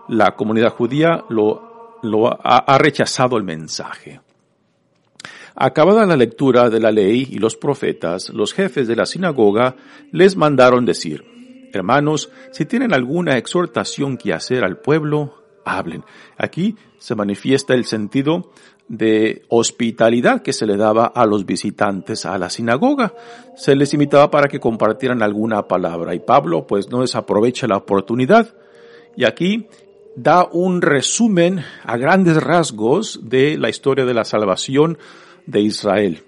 la 0.07 0.35
comunidad 0.35 0.75
judía 0.75 1.25
lo, 1.29 2.27
ha, 2.43 2.57
ha 2.57 2.77
rechazado 2.77 3.35
el 3.35 3.43
mensaje. 3.43 4.21
Acabada 5.55 6.05
la 6.05 6.15
lectura 6.15 6.69
de 6.69 6.79
la 6.79 6.91
ley 6.91 7.27
y 7.31 7.39
los 7.39 7.55
profetas, 7.55 8.29
los 8.29 8.53
jefes 8.53 8.87
de 8.87 8.95
la 8.95 9.07
sinagoga 9.07 9.75
les 10.11 10.35
mandaron 10.35 10.85
decir, 10.85 11.38
Hermanos, 11.73 12.29
si 12.51 12.65
tienen 12.65 12.93
alguna 12.93 13.37
exhortación 13.37 14.17
que 14.17 14.33
hacer 14.33 14.63
al 14.63 14.77
pueblo, 14.77 15.35
hablen. 15.65 16.03
Aquí 16.37 16.75
se 16.97 17.15
manifiesta 17.15 17.73
el 17.73 17.85
sentido 17.85 18.51
de 18.87 19.43
hospitalidad 19.49 20.41
que 20.41 20.51
se 20.51 20.65
le 20.65 20.75
daba 20.75 21.05
a 21.05 21.25
los 21.25 21.45
visitantes 21.45 22.25
a 22.25 22.37
la 22.37 22.49
sinagoga. 22.49 23.13
Se 23.55 23.75
les 23.75 23.93
invitaba 23.93 24.31
para 24.31 24.47
que 24.47 24.59
compartieran 24.59 25.21
alguna 25.21 25.67
palabra 25.67 26.15
y 26.15 26.19
Pablo 26.19 26.65
pues 26.65 26.89
no 26.89 27.01
desaprovecha 27.01 27.67
la 27.67 27.77
oportunidad 27.77 28.55
y 29.15 29.25
aquí 29.25 29.67
da 30.15 30.47
un 30.51 30.81
resumen 30.81 31.63
a 31.83 31.97
grandes 31.97 32.41
rasgos 32.41 33.21
de 33.29 33.57
la 33.57 33.69
historia 33.69 34.05
de 34.05 34.13
la 34.13 34.25
salvación 34.25 34.97
de 35.45 35.61
Israel. 35.61 36.23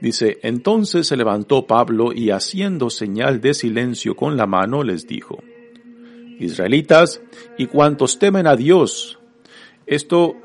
Dice, 0.00 0.38
entonces 0.42 1.06
se 1.06 1.16
levantó 1.16 1.66
Pablo 1.66 2.12
y 2.12 2.30
haciendo 2.30 2.90
señal 2.90 3.40
de 3.40 3.54
silencio 3.54 4.14
con 4.14 4.36
la 4.36 4.46
mano 4.46 4.82
les 4.82 5.06
dijo, 5.06 5.42
Israelitas 6.38 7.22
y 7.56 7.66
cuantos 7.66 8.18
temen 8.18 8.46
a 8.46 8.56
Dios, 8.56 9.18
esto, 9.86 10.36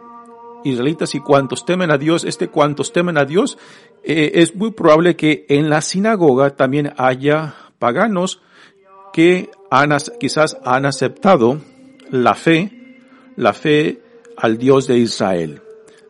israelitas 0.64 1.16
y 1.16 1.20
cuantos 1.20 1.66
temen 1.66 1.92
a 1.92 1.98
Dios, 1.98 2.24
este 2.24 2.48
cuantos 2.48 2.94
temen 2.94 3.18
a 3.18 3.26
Dios, 3.26 3.58
eh, 4.04 4.32
es 4.36 4.56
muy 4.56 4.72
probable 4.72 5.16
que 5.16 5.46
en 5.50 5.70
la 5.70 5.82
sinagoga 5.82 6.56
también 6.56 6.94
haya 6.98 7.56
paganos 7.78 8.42
que 9.12 9.50
han, 9.70 9.92
quizás 10.20 10.58
han 10.64 10.86
aceptado 10.86 11.60
la 12.10 12.36
fe, 12.36 12.98
la 13.36 13.54
fe 13.54 14.02
al 14.38 14.58
Dios 14.58 14.88
de 14.88 14.98
Israel. 14.98 15.62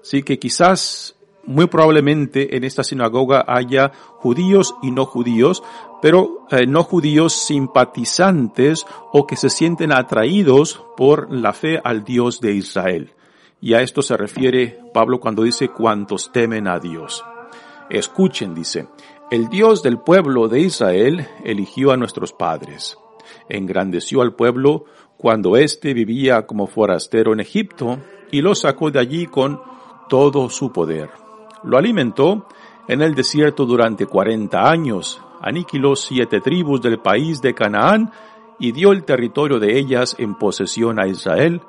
Así 0.02 0.24
que 0.24 0.40
quizás 0.40 1.16
muy 1.46 1.68
probablemente 1.68 2.56
en 2.56 2.64
esta 2.64 2.84
sinagoga 2.84 3.44
haya 3.48 3.92
judíos 4.18 4.76
y 4.82 4.92
no 4.92 5.06
judíos, 5.06 5.64
pero 6.02 6.46
eh, 6.52 6.66
no 6.68 6.84
judíos 6.84 7.34
simpatizantes 7.34 8.86
o 9.12 9.26
que 9.26 9.36
se 9.36 9.50
sienten 9.50 9.92
atraídos 9.92 10.84
por 10.98 11.32
la 11.32 11.54
fe 11.54 11.80
al 11.84 12.04
Dios 12.04 12.42
de 12.42 12.54
Israel. 12.54 13.14
Y 13.60 13.74
a 13.74 13.82
esto 13.82 14.02
se 14.02 14.18
refiere 14.18 14.80
Pablo 14.94 15.20
cuando 15.20 15.44
dice 15.44 15.70
cuantos 15.70 16.32
temen 16.32 16.68
a 16.68 16.80
Dios. 16.80 17.24
Escuchen, 17.90 18.56
dice, 18.56 18.88
el 19.30 19.50
Dios 19.50 19.84
del 19.84 20.00
pueblo 20.00 20.48
de 20.48 20.62
Israel 20.62 21.28
eligió 21.44 21.92
a 21.92 21.98
nuestros 21.98 22.34
padres. 22.34 22.98
Engrandeció 23.50 24.22
al 24.22 24.34
pueblo 24.34 24.86
cuando 25.18 25.58
éste 25.58 25.94
vivía 25.94 26.48
como 26.48 26.68
forastero 26.68 27.34
en 27.34 27.42
Egipto 27.42 28.00
y 28.32 28.42
lo 28.42 28.56
sacó 28.56 28.90
de 28.90 29.00
allí 29.00 29.28
con 29.28 29.62
todo 30.10 30.50
su 30.50 30.72
poder 30.72 31.22
lo 31.64 31.78
alimentó 31.78 32.48
en 32.88 33.02
el 33.02 33.16
desierto 33.16 33.66
durante 33.66 34.06
cuarenta 34.06 34.70
años, 34.70 35.22
aniquiló 35.42 35.96
siete 35.96 36.42
tribus 36.42 36.82
del 36.82 37.00
país 37.00 37.42
de 37.42 37.54
Canaán 37.54 38.12
y 38.60 38.72
dio 38.72 38.92
el 38.92 39.04
territorio 39.04 39.60
de 39.60 39.78
ellas 39.78 40.16
en 40.20 40.36
posesión 40.36 41.00
a 41.00 41.08
Israel 41.08 41.62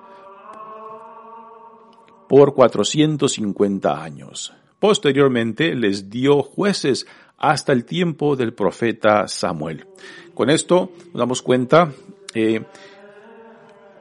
por 2.28 2.54
450 2.54 4.02
años. 4.02 4.54
Posteriormente 4.78 5.75
les 5.75 6.11
dio 6.11 6.42
jueces 6.42 7.06
hasta 7.38 7.72
el 7.72 7.84
tiempo 7.84 8.37
del 8.37 8.54
profeta 8.54 9.28
Samuel. 9.28 9.87
Con 10.34 10.50
esto 10.50 10.90
nos 11.12 11.20
damos 11.20 11.42
cuenta 11.42 11.92
eh, 12.34 12.62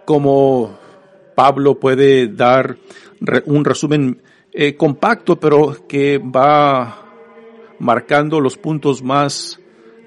cómo 0.05 0.77
Pablo 1.35 1.79
puede 1.79 2.27
dar 2.27 2.77
un 3.45 3.65
resumen 3.65 4.21
eh, 4.53 4.75
compacto, 4.75 5.39
pero 5.39 5.87
que 5.87 6.17
va 6.17 6.97
marcando 7.79 8.39
los 8.39 8.57
puntos 8.57 9.01
más 9.01 9.59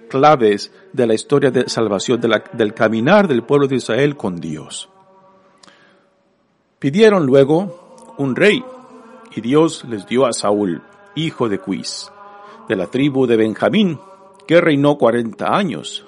claves 0.08 0.70
de 0.92 1.06
la 1.06 1.14
historia 1.14 1.50
de 1.50 1.68
salvación, 1.68 2.20
del 2.20 2.74
caminar 2.74 3.26
del 3.26 3.42
pueblo 3.42 3.66
de 3.66 3.76
Israel 3.76 4.16
con 4.16 4.40
Dios. 4.40 4.88
Pidieron 6.78 7.26
luego 7.26 8.14
un 8.18 8.36
rey, 8.36 8.62
y 9.34 9.40
Dios 9.40 9.84
les 9.88 10.06
dio 10.06 10.26
a 10.26 10.32
Saúl, 10.32 10.82
hijo 11.16 11.48
de 11.48 11.58
Quis, 11.58 12.12
de 12.68 12.76
la 12.76 12.86
tribu 12.86 13.26
de 13.26 13.36
Benjamín, 13.36 13.98
que 14.46 14.60
reinó 14.60 14.96
cuarenta 14.98 15.56
años. 15.56 16.06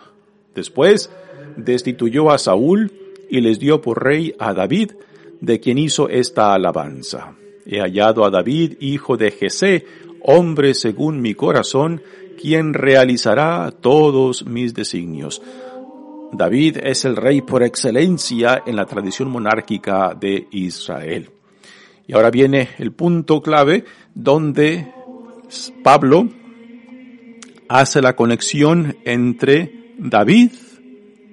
Después 0.55 1.11
destituyó 1.57 2.31
a 2.31 2.39
Saúl 2.39 2.93
y 3.29 3.41
les 3.41 3.59
dio 3.59 3.81
por 3.81 4.05
rey 4.05 4.35
a 4.39 4.55
David, 4.55 4.93
de 5.41 5.59
quien 5.59 5.79
hizo 5.79 6.09
esta 6.09 6.55
alabanza. 6.55 7.35
He 7.67 7.81
hallado 7.81 8.25
a 8.25 8.31
David, 8.31 8.75
hijo 8.81 9.17
de 9.17 9.31
Jesé, 9.31 9.85
hombre 10.23 10.75
según 10.75 11.21
mi 11.21 11.35
corazón, 11.35 12.03
quien 12.41 12.75
realizará 12.75 13.71
todos 13.73 14.47
mis 14.47 14.73
designios. 14.73 15.43
David 16.33 16.79
es 16.83 17.05
el 17.05 17.17
rey 17.17 17.41
por 17.41 17.63
excelencia 17.63 18.63
en 18.67 18.77
la 18.77 18.87
tradición 18.87 19.31
monárquica 19.31 20.15
de 20.15 20.47
Israel. 20.51 21.31
Y 22.07 22.15
ahora 22.15 22.31
viene 22.31 22.71
el 22.79 22.93
punto 22.93 23.41
clave 23.41 23.85
donde 24.15 24.93
Pablo 25.83 26.29
hace 27.69 28.01
la 28.01 28.15
conexión 28.15 28.97
entre 29.05 29.95
David 29.99 30.53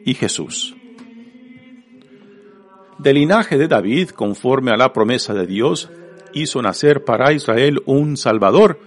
y 0.06 0.14
Jesús. 0.16 0.76
Del 2.98 3.16
linaje 3.16 3.58
de 3.58 3.68
David, 3.68 4.10
conforme 4.10 4.72
a 4.72 4.78
la 4.78 4.94
promesa 4.94 5.34
de 5.34 5.46
Dios, 5.46 5.90
hizo 6.34 6.62
nacer 6.62 7.04
para 7.04 7.34
Israel 7.34 7.82
un 7.86 8.18
Salvador, 8.18 8.80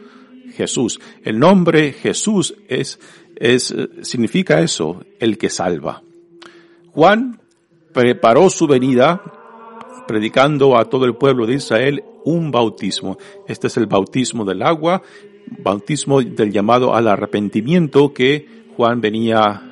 Jesús. 0.54 1.00
El 1.22 1.38
nombre 1.38 1.92
Jesús 1.92 2.54
es, 2.68 2.98
es, 3.36 3.74
significa 4.02 4.60
eso, 4.60 5.04
el 5.18 5.38
que 5.38 5.50
salva. 5.50 6.02
Juan 6.92 7.40
preparó 7.92 8.50
su 8.50 8.66
venida 8.66 9.22
predicando 10.06 10.78
a 10.78 10.84
todo 10.84 11.04
el 11.04 11.16
pueblo 11.16 11.46
de 11.46 11.54
Israel 11.54 12.04
un 12.24 12.50
bautismo. 12.50 13.18
Este 13.46 13.66
es 13.66 13.76
el 13.76 13.86
bautismo 13.86 14.44
del 14.44 14.62
agua, 14.62 15.02
bautismo 15.58 16.22
del 16.22 16.52
llamado 16.52 16.94
al 16.94 17.08
arrepentimiento 17.08 18.12
que 18.12 18.64
Juan 18.76 19.00
venía 19.00 19.62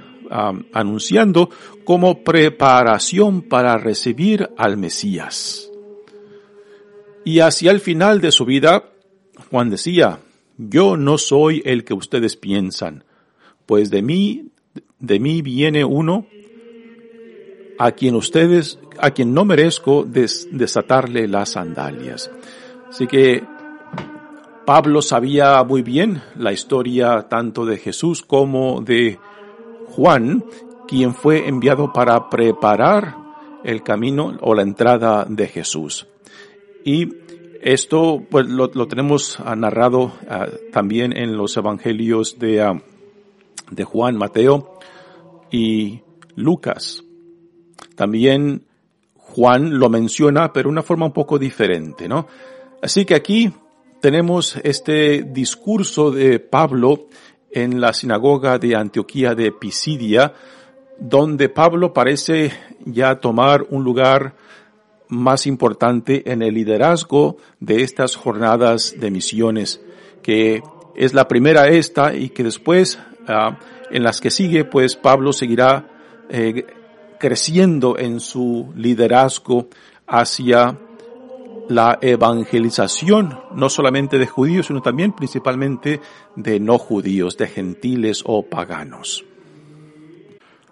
anunciando 0.72 1.50
como 1.84 2.24
preparación 2.24 3.42
para 3.42 3.76
recibir 3.76 4.48
al 4.56 4.76
Mesías. 4.76 5.70
Y 7.24 7.40
hacia 7.40 7.70
el 7.70 7.80
final 7.80 8.20
de 8.20 8.32
su 8.32 8.44
vida, 8.44 8.84
Juan 9.50 9.70
decía, 9.70 10.20
yo 10.58 10.96
no 10.96 11.18
soy 11.18 11.62
el 11.64 11.84
que 11.84 11.94
ustedes 11.94 12.36
piensan, 12.36 13.04
pues 13.66 13.90
de 13.90 14.02
mí, 14.02 14.50
de 14.98 15.18
mí 15.18 15.42
viene 15.42 15.84
uno 15.84 16.26
a 17.78 17.92
quien 17.92 18.14
ustedes, 18.14 18.78
a 18.98 19.10
quien 19.10 19.34
no 19.34 19.44
merezco 19.44 20.04
desatarle 20.04 21.26
las 21.26 21.52
sandalias. 21.52 22.30
Así 22.88 23.06
que 23.06 23.42
Pablo 24.64 25.02
sabía 25.02 25.62
muy 25.64 25.82
bien 25.82 26.22
la 26.36 26.52
historia 26.52 27.26
tanto 27.28 27.66
de 27.66 27.78
Jesús 27.78 28.22
como 28.22 28.80
de 28.80 29.18
Juan, 29.88 30.44
quien 30.86 31.14
fue 31.14 31.48
enviado 31.48 31.92
para 31.92 32.30
preparar 32.30 33.16
el 33.64 33.82
camino 33.82 34.36
o 34.40 34.54
la 34.54 34.62
entrada 34.62 35.26
de 35.28 35.48
Jesús. 35.48 36.06
Y 36.84 37.08
esto 37.62 38.22
pues 38.30 38.46
lo, 38.46 38.68
tenemos 38.88 39.38
narrado 39.56 40.12
ah, 40.28 40.46
también 40.70 41.16
en 41.16 41.36
los 41.36 41.56
evangelios 41.56 42.38
de, 42.38 42.60
ah, 42.60 42.82
de 43.70 43.84
Juan, 43.84 44.16
Mateo 44.16 44.78
y 45.50 46.02
Lucas. 46.36 47.02
También 47.96 48.66
Juan 49.16 49.78
lo 49.78 49.88
menciona, 49.88 50.52
pero 50.52 50.68
de 50.68 50.72
una 50.72 50.82
forma 50.82 51.06
un 51.06 51.12
poco 51.12 51.38
diferente, 51.38 52.06
¿no? 52.06 52.26
Así 52.82 53.06
que 53.06 53.14
aquí 53.14 53.50
tenemos 54.00 54.56
este 54.62 55.22
discurso 55.22 56.10
de 56.10 56.38
Pablo 56.38 57.06
en 57.50 57.80
la 57.80 57.94
sinagoga 57.94 58.58
de 58.58 58.76
Antioquía 58.76 59.34
de 59.34 59.52
Pisidia, 59.52 60.34
donde 60.98 61.48
Pablo 61.48 61.94
parece 61.94 62.52
ya 62.84 63.20
tomar 63.20 63.66
un 63.70 63.84
lugar 63.84 64.34
más 65.08 65.46
importante 65.46 66.30
en 66.30 66.42
el 66.42 66.54
liderazgo 66.54 67.36
de 67.60 67.82
estas 67.82 68.16
jornadas 68.16 68.94
de 68.98 69.10
misiones, 69.10 69.80
que 70.22 70.62
es 70.96 71.14
la 71.14 71.28
primera 71.28 71.68
esta 71.68 72.14
y 72.14 72.30
que 72.30 72.44
después 72.44 72.98
ah, 73.28 73.58
en 73.90 74.02
las 74.02 74.20
que 74.20 74.30
sigue, 74.30 74.64
pues 74.64 74.96
Pablo 74.96 75.32
seguirá 75.32 75.88
eh, 76.28 76.64
creciendo 77.18 77.98
en 77.98 78.20
su 78.20 78.72
liderazgo 78.76 79.68
hacia 80.06 80.78
la 81.68 81.98
evangelización, 82.00 83.40
no 83.54 83.68
solamente 83.68 84.18
de 84.18 84.26
judíos, 84.26 84.66
sino 84.66 84.82
también 84.82 85.12
principalmente 85.12 86.00
de 86.36 86.60
no 86.60 86.78
judíos, 86.78 87.36
de 87.36 87.46
gentiles 87.46 88.22
o 88.26 88.42
paganos. 88.42 89.24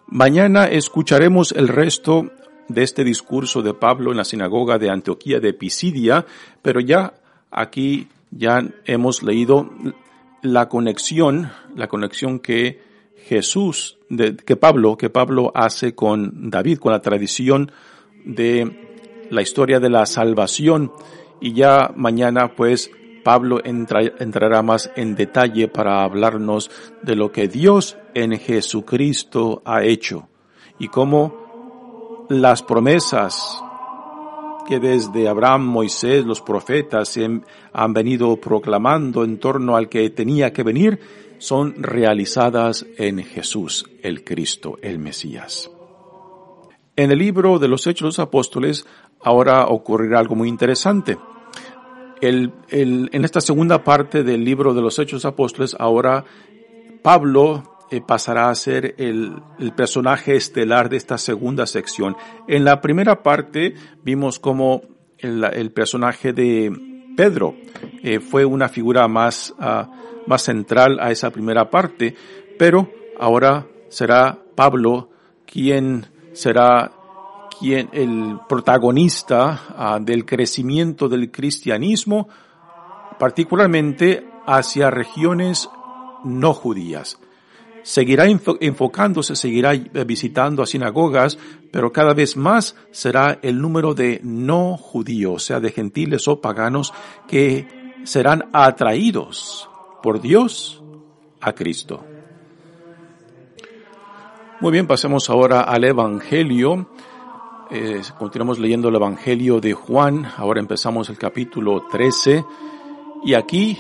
Mañana 0.07 0.67
escucharemos 0.67 1.53
el 1.53 1.69
resto 1.69 2.31
de 2.69 2.83
este 2.83 3.05
discurso 3.05 3.63
de 3.63 3.75
Pablo 3.75 4.11
en 4.11 4.17
la 4.17 4.25
sinagoga 4.25 4.79
de 4.79 4.91
Antioquía 4.91 5.41
de 5.41 5.53
Pisidia, 5.53 6.27
pero 6.63 6.81
ya 6.81 7.15
aquí 7.51 8.09
ya 8.31 8.65
hemos 8.85 9.23
leído 9.23 9.71
la 10.43 10.69
conexión, 10.69 11.51
la 11.77 11.89
conexión 11.89 12.41
que 12.41 12.81
Jesús, 13.17 13.99
de, 14.09 14.37
que 14.37 14.57
Pablo, 14.57 14.97
que 14.97 15.11
Pablo 15.11 15.53
hace 15.55 15.95
con 15.95 16.51
David, 16.51 16.79
con 16.79 16.93
la 16.93 17.01
tradición 17.01 17.71
de 18.25 19.27
la 19.31 19.43
historia 19.43 19.81
de 19.81 19.91
la 19.91 20.07
salvación. 20.07 20.93
Y 21.41 21.53
ya 21.53 21.93
mañana 21.95 22.55
pues 22.55 22.91
Pablo 23.23 23.61
entrará 23.65 24.63
más 24.63 24.91
en 24.97 25.15
detalle 25.15 25.69
para 25.69 26.03
hablarnos 26.03 26.71
de 27.03 27.17
lo 27.17 27.31
que 27.31 27.49
Dios 27.49 27.97
en 28.15 28.39
Jesucristo 28.39 29.63
ha 29.65 29.85
hecho 29.85 30.29
y 30.79 30.89
cómo 30.89 31.42
las 32.41 32.63
promesas 32.63 33.63
que 34.67 34.81
desde 34.81 35.29
Abraham, 35.29 35.67
Moisés, 35.67 36.25
los 36.25 36.41
profetas 36.41 37.19
han 37.73 37.93
venido 37.93 38.37
proclamando 38.37 39.25
en 39.25 39.39
torno 39.39 39.77
al 39.77 39.89
que 39.89 40.09
tenía 40.11 40.53
que 40.53 40.63
venir, 40.63 41.01
son 41.39 41.75
realizadas 41.83 42.87
en 42.97 43.19
Jesús, 43.19 43.91
el 44.03 44.25
Cristo, 44.25 44.79
el 44.81 44.99
Mesías. 44.99 45.71
En 46.95 47.11
el 47.11 47.19
libro 47.19 47.59
de 47.59 47.69
los 47.69 47.87
Hechos 47.87 48.01
de 48.01 48.09
los 48.09 48.19
Apóstoles 48.21 48.87
ahora 49.21 49.67
ocurrirá 49.67 50.19
algo 50.19 50.37
muy 50.37 50.49
interesante. 50.49 51.19
El, 52.21 52.53
en 52.71 53.25
esta 53.25 53.41
segunda 53.41 53.83
parte 53.83 54.23
del 54.23 54.45
libro 54.45 54.75
de 54.75 54.83
los 54.83 54.99
Hechos 54.99 55.23
de 55.23 55.27
los 55.29 55.33
Apóstoles 55.33 55.77
ahora 55.79 56.25
Pablo 57.03 57.72
eh, 57.93 58.01
pasará 58.01 58.49
a 58.49 58.55
ser 58.55 58.95
el, 58.97 59.43
personaje 59.77 60.35
estelar 60.35 60.89
de 60.89 60.97
esta 60.97 61.19
segunda 61.19 61.67
sección. 61.67 62.17
En 62.49 62.65
la 62.65 62.81
primera 62.81 63.23
parte 63.23 63.75
vimos 64.03 64.39
como 64.39 64.81
el, 65.19 65.71
personaje 65.73 66.33
de 66.33 66.73
Pedro 67.15 67.55
eh, 68.03 68.19
fue 68.19 68.47
una 68.47 68.71
figura 68.71 69.07
más, 69.09 69.55
ah, 69.59 69.91
más 70.27 70.41
central 70.41 71.01
a 71.01 71.11
esa 71.11 71.29
primera 71.29 71.69
parte, 71.69 72.17
pero 72.59 72.89
ahora 73.21 73.67
será 73.91 74.39
Pablo 74.55 75.11
quien 75.45 76.07
será 76.33 76.93
quien 77.61 77.91
el 77.93 78.39
protagonista 78.49 79.65
ah, 79.77 79.99
del 80.01 80.25
crecimiento 80.25 81.11
del 81.11 81.31
cristianismo, 81.31 82.27
particularmente 83.19 84.27
hacia 84.47 84.91
regiones 84.91 85.69
no 86.25 86.55
judías 86.55 87.19
seguirá 87.83 88.27
enfocándose, 88.27 89.37
seguirá 89.37 89.73
visitando 90.07 90.63
a 90.63 90.67
sinagogas, 90.67 91.39
pero 91.71 91.93
cada 91.93 92.15
vez 92.15 92.37
más 92.37 92.77
será 92.91 93.39
el 93.43 93.61
número 93.61 93.95
de 93.95 94.21
no 94.23 94.77
judíos, 94.77 95.45
sea, 95.45 95.61
de 95.61 95.71
gentiles 95.71 96.29
o 96.29 96.41
paganos, 96.41 96.93
que 97.27 97.67
serán 98.05 98.49
atraídos 98.53 99.69
por 100.03 100.21
Dios 100.21 100.83
a 101.41 101.53
Cristo. 101.53 102.05
Muy 104.61 104.71
bien, 104.71 104.87
pasemos 104.87 105.29
ahora 105.29 105.63
al 105.63 105.83
Evangelio. 105.83 106.89
Eh, 107.69 108.01
continuamos 108.19 108.59
leyendo 108.59 108.91
el 108.91 108.95
Evangelio 108.95 109.61
de 109.61 109.73
Juan. 109.73 110.25
Ahora 110.37 110.61
empezamos 110.61 111.09
el 111.09 111.19
capítulo 111.19 111.87
13. 111.91 112.45
Y 113.25 113.35
aquí 113.35 113.79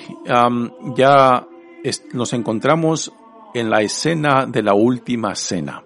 ya 0.96 1.46
nos 2.12 2.32
encontramos 2.32 3.12
en 3.54 3.70
la 3.70 3.82
escena 3.82 4.46
de 4.46 4.62
la 4.62 4.74
última 4.74 5.34
cena. 5.34 5.84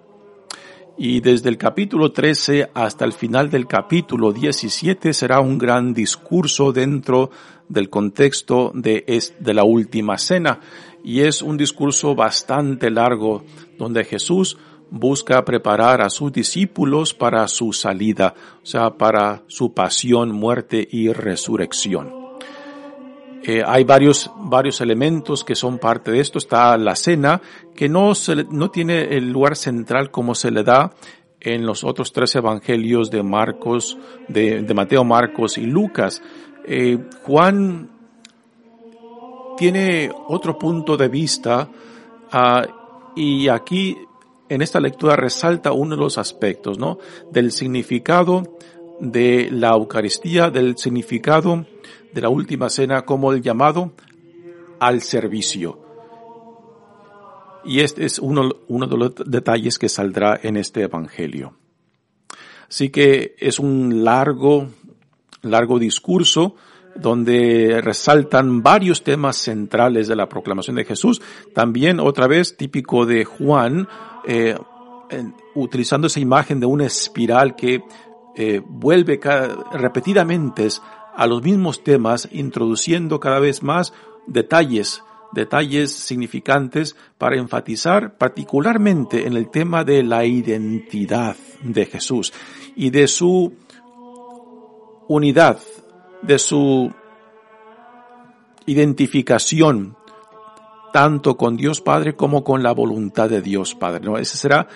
Y 0.99 1.21
desde 1.21 1.49
el 1.49 1.57
capítulo 1.57 2.11
13 2.11 2.71
hasta 2.73 3.05
el 3.05 3.13
final 3.13 3.51
del 3.51 3.67
capítulo 3.67 4.33
17 4.33 5.13
será 5.13 5.39
un 5.39 5.59
gran 5.59 5.93
discurso 5.93 6.73
dentro 6.73 7.29
del 7.69 7.89
contexto 7.89 8.71
de, 8.73 9.05
de 9.39 9.53
la 9.53 9.63
última 9.63 10.17
cena. 10.17 10.59
Y 11.03 11.21
es 11.21 11.43
un 11.43 11.55
discurso 11.55 12.15
bastante 12.15 12.89
largo 12.89 13.43
donde 13.77 14.05
Jesús 14.05 14.57
busca 14.89 15.45
preparar 15.45 16.01
a 16.01 16.09
sus 16.09 16.31
discípulos 16.31 17.13
para 17.13 17.47
su 17.47 17.73
salida, 17.73 18.33
o 18.63 18.65
sea, 18.65 18.97
para 18.97 19.43
su 19.47 19.73
pasión, 19.73 20.31
muerte 20.31 20.87
y 20.89 21.11
resurrección. 21.11 22.16
Eh, 23.49 23.63
hay 23.65 23.85
varios, 23.85 24.29
varios 24.35 24.81
elementos 24.81 25.45
que 25.45 25.55
son 25.55 25.79
parte 25.79 26.11
de 26.11 26.19
esto. 26.19 26.37
Está 26.37 26.77
la 26.77 26.97
cena, 26.97 27.41
que 27.73 27.87
no, 27.87 28.13
se, 28.13 28.43
no 28.43 28.69
tiene 28.69 29.15
el 29.15 29.31
lugar 29.31 29.55
central 29.55 30.11
como 30.11 30.35
se 30.35 30.51
le 30.51 30.63
da 30.63 30.91
en 31.39 31.65
los 31.65 31.85
otros 31.85 32.11
tres 32.11 32.35
evangelios 32.35 33.09
de 33.09 33.23
Marcos, 33.23 33.97
de, 34.27 34.63
de 34.63 34.73
Mateo, 34.73 35.05
Marcos 35.05 35.57
y 35.57 35.65
Lucas. 35.65 36.21
Eh, 36.65 36.99
Juan 37.23 37.89
tiene 39.55 40.11
otro 40.27 40.59
punto 40.59 40.97
de 40.97 41.07
vista 41.07 41.69
uh, 42.33 43.15
y 43.15 43.47
aquí 43.47 43.97
en 44.49 44.61
esta 44.61 44.81
lectura 44.81 45.15
resalta 45.15 45.71
uno 45.71 45.95
de 45.95 46.01
los 46.01 46.17
aspectos, 46.17 46.77
¿no? 46.77 46.99
Del 47.31 47.53
significado 47.53 48.57
de 48.99 49.49
la 49.51 49.69
Eucaristía, 49.69 50.49
del 50.49 50.77
significado 50.77 51.65
de 52.13 52.21
la 52.21 52.29
última 52.29 52.69
cena 52.69 53.03
como 53.03 53.31
el 53.31 53.41
llamado 53.41 53.93
al 54.79 55.01
servicio. 55.01 55.79
Y 57.63 57.81
este 57.81 58.05
es 58.05 58.19
uno, 58.19 58.49
uno 58.67 58.87
de 58.87 58.97
los 58.97 59.15
detalles 59.25 59.77
que 59.77 59.89
saldrá 59.89 60.39
en 60.41 60.57
este 60.57 60.83
Evangelio. 60.83 61.53
Así 62.69 62.89
que 62.89 63.35
es 63.39 63.59
un 63.59 64.03
largo, 64.03 64.67
largo 65.41 65.79
discurso 65.79 66.55
donde 66.95 67.79
resaltan 67.81 68.63
varios 68.63 69.03
temas 69.03 69.37
centrales 69.37 70.07
de 70.07 70.15
la 70.15 70.27
proclamación 70.27 70.77
de 70.77 70.85
Jesús. 70.85 71.21
También 71.53 71.99
otra 71.99 72.27
vez 72.27 72.57
típico 72.57 73.05
de 73.05 73.23
Juan, 73.23 73.87
eh, 74.27 74.57
utilizando 75.55 76.07
esa 76.07 76.19
imagen 76.19 76.59
de 76.59 76.65
una 76.65 76.85
espiral 76.85 77.55
que 77.55 77.81
eh, 78.37 78.61
vuelve 78.63 79.19
repetidamente 79.73 80.67
a 81.15 81.25
los 81.25 81.41
mismos 81.41 81.83
temas, 81.83 82.29
introduciendo 82.31 83.19
cada 83.19 83.39
vez 83.39 83.63
más 83.63 83.93
detalles, 84.27 85.03
detalles 85.33 85.91
significantes 85.91 86.95
para 87.17 87.37
enfatizar 87.37 88.15
particularmente 88.17 89.25
en 89.25 89.35
el 89.35 89.49
tema 89.49 89.83
de 89.83 90.03
la 90.03 90.23
identidad 90.25 91.35
de 91.63 91.87
Jesús 91.87 92.31
y 92.75 92.91
de 92.91 93.07
su 93.07 93.53
unidad, 95.07 95.57
de 96.21 96.37
su 96.37 96.93
identificación 98.67 99.97
tanto 100.93 101.37
con 101.37 101.57
Dios 101.57 101.81
Padre 101.81 102.15
como 102.15 102.43
con 102.43 102.61
la 102.61 102.71
voluntad 102.71 103.29
de 103.29 103.41
Dios 103.41 103.75
Padre. 103.75 104.01
¿no? 104.05 104.17
Ese 104.17 104.37
será 104.37 104.67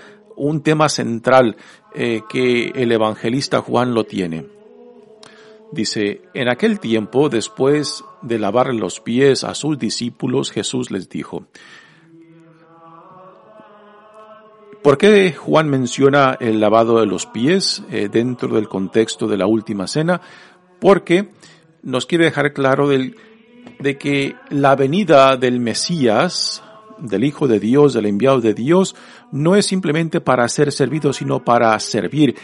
un 0.42 0.62
tema 0.62 0.90
central 0.90 1.56
eh, 1.94 2.22
que 2.30 2.72
el 2.76 2.92
evangelista 2.92 3.62
Juan 3.62 3.94
lo 3.94 4.06
tiene. 4.06 4.46
Dice, 5.72 6.22
en 6.34 6.50
aquel 6.50 6.80
tiempo, 6.80 7.30
después 7.30 8.04
de 8.22 8.40
lavar 8.40 8.74
los 8.74 9.00
pies 9.00 9.44
a 9.44 9.56
sus 9.56 9.80
discípulos, 9.80 10.52
Jesús 10.52 10.92
les 10.92 11.08
dijo, 11.10 11.46
¿Por 14.82 14.98
qué 14.98 15.32
Juan 15.32 15.70
menciona 15.70 16.36
el 16.40 16.60
lavado 16.60 17.00
de 17.00 17.06
los 17.06 17.28
pies 17.28 17.84
eh, 17.92 18.10
dentro 18.12 18.56
del 18.56 18.68
contexto 18.68 19.28
de 19.28 19.38
la 19.38 19.46
última 19.46 19.86
cena? 19.86 20.22
Porque 20.80 21.30
nos 21.84 22.08
quiere 22.08 22.26
dejar 22.26 22.52
claro 22.52 22.88
del, 22.88 23.16
de 23.80 24.00
que 24.00 24.36
la 24.50 24.76
venida 24.76 25.38
del 25.38 25.60
Mesías, 25.60 26.64
del 27.02 27.24
Hijo 27.24 27.48
de 27.48 27.60
Dios, 27.60 27.94
del 27.94 28.06
enviado 28.06 28.42
de 28.42 28.54
Dios, 28.54 28.96
no 29.32 29.56
es 29.56 29.66
simplemente 29.66 30.22
para 30.22 30.48
ser 30.48 30.72
servido, 30.72 31.14
sino 31.14 31.44
para 31.44 31.78
servir. 31.80 32.36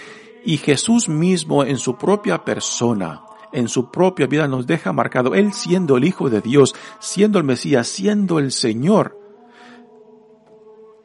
Y 0.46 0.58
Jesús 0.58 1.10
mismo 1.10 1.64
en 1.64 1.78
su 1.78 1.98
propia 1.98 2.44
persona, 2.44 3.22
en 3.54 3.68
su 3.68 3.92
propia 3.92 4.28
vida 4.28 4.48
nos 4.48 4.68
deja 4.68 4.94
marcado, 4.94 5.36
Él 5.36 5.54
siendo 5.54 5.98
el 5.98 6.04
Hijo 6.04 6.30
de 6.30 6.42
Dios, 6.42 6.76
siendo 7.00 7.38
el 7.38 7.44
Mesías, 7.44 7.88
siendo 7.88 8.40
el 8.40 8.52
Señor, 8.52 9.18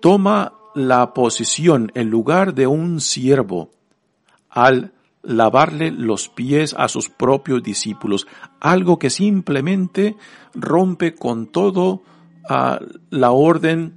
toma 0.01 0.55
la 0.75 1.15
posición, 1.15 1.93
en 1.95 2.11
lugar 2.11 2.55
de 2.55 2.67
un 2.67 3.01
siervo, 3.01 3.71
al 4.49 4.93
lavarle 5.23 5.91
los 5.91 6.29
pies 6.29 6.75
a 6.77 6.89
sus 6.89 7.09
propios 7.09 7.63
discípulos, 7.63 8.27
algo 8.61 8.99
que 8.99 9.11
simplemente 9.11 10.17
rompe 10.55 11.15
con 11.15 11.47
todo 11.47 12.03
ah, 12.49 12.81
la 13.11 13.31
orden 13.33 13.95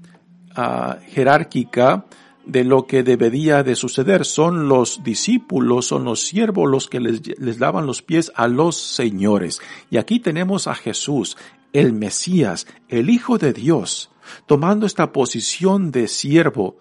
jerárquica 1.08 2.05
de 2.45 2.63
lo 2.63 2.86
que 2.88 3.03
debería 3.03 3.63
de 3.63 3.75
suceder. 3.75 4.23
Son 4.23 4.69
los 4.69 5.03
discípulos, 5.03 5.88
son 5.88 6.05
los 6.05 6.21
siervos 6.21 6.69
los 6.69 6.88
que 6.88 7.01
les, 7.01 7.38
les 7.39 7.60
lavan 7.60 7.86
los 7.86 8.01
pies 8.01 8.31
a 8.36 8.47
los 8.47 8.77
señores. 8.77 9.60
Y 9.89 9.97
aquí 9.97 10.19
tenemos 10.19 10.67
a 10.67 10.75
Jesús, 10.75 11.36
el 11.73 11.91
Mesías, 11.91 12.67
el 12.88 13.10
Hijo 13.10 13.38
de 13.38 13.51
Dios, 13.51 14.12
tomando 14.45 14.86
esta 14.86 15.12
posición 15.12 15.91
de 15.91 16.08
siervo 16.08 16.77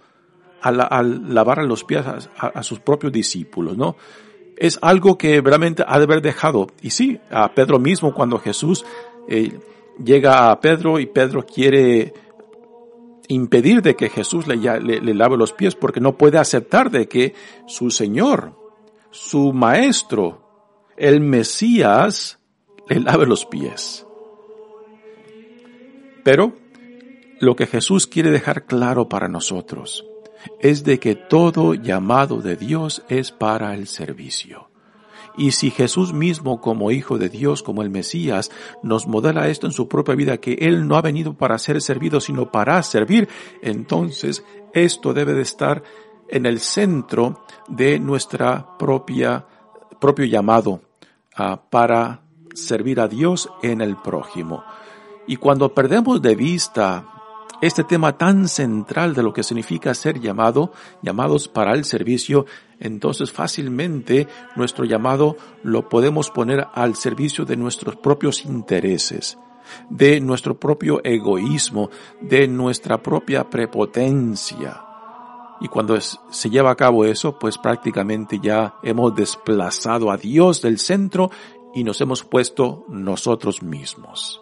al, 0.65 1.35
lavar 1.35 1.59
los 1.65 1.85
pies 1.85 2.05
a, 2.39 2.63
sus 2.63 2.81
propios 2.81 3.13
discípulos, 3.13 3.77
¿no? 3.77 3.97
Es 4.57 4.79
algo 4.81 5.19
que 5.19 5.41
realmente 5.41 5.85
ha 5.87 5.99
de 5.99 6.05
haber 6.05 6.23
dejado. 6.23 6.69
Y 6.81 6.91
sí, 6.91 7.19
a 7.31 7.53
Pedro 7.53 7.79
mismo, 7.79 8.15
cuando 8.15 8.39
Jesús 8.39 8.85
eh, 9.29 9.59
llega 10.03 10.51
a 10.51 10.61
Pedro 10.61 10.99
y 10.99 11.07
Pedro 11.07 11.45
quiere 11.45 12.13
impedir 13.29 13.83
de 13.83 13.97
que 13.97 14.11
Jesús 14.11 14.47
le, 14.47 14.57
le, 14.57 15.15
lave 15.15 15.37
los 15.37 15.53
pies 15.53 15.75
porque 15.75 16.01
no 16.01 16.17
puede 16.17 16.39
aceptar 16.39 16.91
de 16.91 17.09
que 17.09 17.35
su 17.67 17.91
Señor, 17.91 18.55
su 19.11 19.53
Maestro, 19.53 20.43
el 20.97 21.21
Mesías, 21.21 22.39
le 22.89 23.01
lave 23.01 23.27
los 23.27 23.47
pies. 23.47 24.07
Pero 26.23 26.55
lo 27.41 27.57
que 27.57 27.67
Jesús 27.67 28.07
quiere 28.07 28.31
dejar 28.31 28.67
claro 28.67 29.09
para 29.09 29.29
nosotros 29.29 30.07
es 30.61 30.85
de 30.85 30.99
que 30.99 31.15
todo 31.15 31.75
llamado 31.75 32.41
de 32.41 32.57
Dios 32.57 33.03
es 33.09 33.33
para 33.33 33.75
el 33.75 33.87
servicio. 33.87 34.69
Y 35.37 35.53
si 35.53 35.71
Jesús 35.71 36.13
mismo 36.13 36.61
como 36.61 36.91
Hijo 36.91 37.19
de 37.19 37.29
Dios, 37.29 37.63
como 37.63 37.83
el 37.83 37.91
Mesías, 37.91 38.51
nos 38.83 39.07
modela 39.07 39.49
esto 39.49 39.67
en 39.67 39.73
su 39.73 39.89
propia 39.89 40.15
vida, 40.15 40.39
que 40.39 40.55
Él 40.61 40.87
no 40.87 40.97
ha 40.97 41.03
venido 41.03 41.35
para 41.35 41.59
ser 41.59 41.81
servido, 41.81 42.21
sino 42.21 42.53
para 42.53 42.83
servir, 42.83 43.29
entonces 43.63 44.45
esto 44.73 45.13
debe 45.13 45.35
de 45.35 45.43
estar 45.43 45.83
en 46.29 46.47
el 46.47 46.61
centro 46.61 47.45
de 47.69 47.99
nuestra 47.99 48.77
propia, 48.79 49.47
propio 50.01 50.25
llamado 50.25 50.83
ah, 51.37 51.63
para 51.69 52.23
servir 52.55 53.01
a 53.01 53.09
Dios 53.09 53.51
en 53.63 53.81
el 53.81 53.97
prójimo. 53.97 54.65
Y 55.27 55.37
cuando 55.37 55.75
perdemos 55.75 56.23
de 56.23 56.35
vista 56.35 57.07
este 57.61 57.85
tema 57.85 58.17
tan 58.19 58.49
central 58.49 59.15
de 59.15 59.23
lo 59.23 59.33
que 59.33 59.43
significa 59.43 59.95
ser 59.95 60.21
llamado, 60.21 60.73
llamados 61.03 61.49
para 61.49 61.75
el 61.75 61.85
servicio, 61.85 62.47
entonces 62.81 63.33
fácilmente 63.33 64.29
nuestro 64.57 64.85
llamado 64.85 65.37
lo 65.63 65.89
podemos 65.89 66.31
poner 66.31 66.67
al 66.75 66.97
servicio 66.97 67.45
de 67.45 67.57
nuestros 67.57 67.97
propios 67.97 68.45
intereses, 68.45 69.39
de 69.89 70.21
nuestro 70.21 70.59
propio 70.59 71.01
egoísmo, 71.05 71.91
de 72.21 72.49
nuestra 72.49 73.03
propia 73.03 73.49
prepotencia. 73.49 74.83
Y 75.61 75.69
cuando 75.69 75.99
se 76.01 76.51
lleva 76.51 76.73
a 76.73 76.77
cabo 76.77 77.05
eso, 77.05 77.39
pues 77.39 77.57
prácticamente 77.59 78.39
ya 78.43 78.75
hemos 78.83 79.15
desplazado 79.15 80.11
a 80.11 80.17
Dios 80.17 80.61
del 80.61 80.79
centro 80.79 81.31
y 81.75 81.85
nos 81.85 82.01
hemos 82.01 82.25
puesto 82.25 82.85
nosotros 82.89 83.63
mismos. 83.63 84.41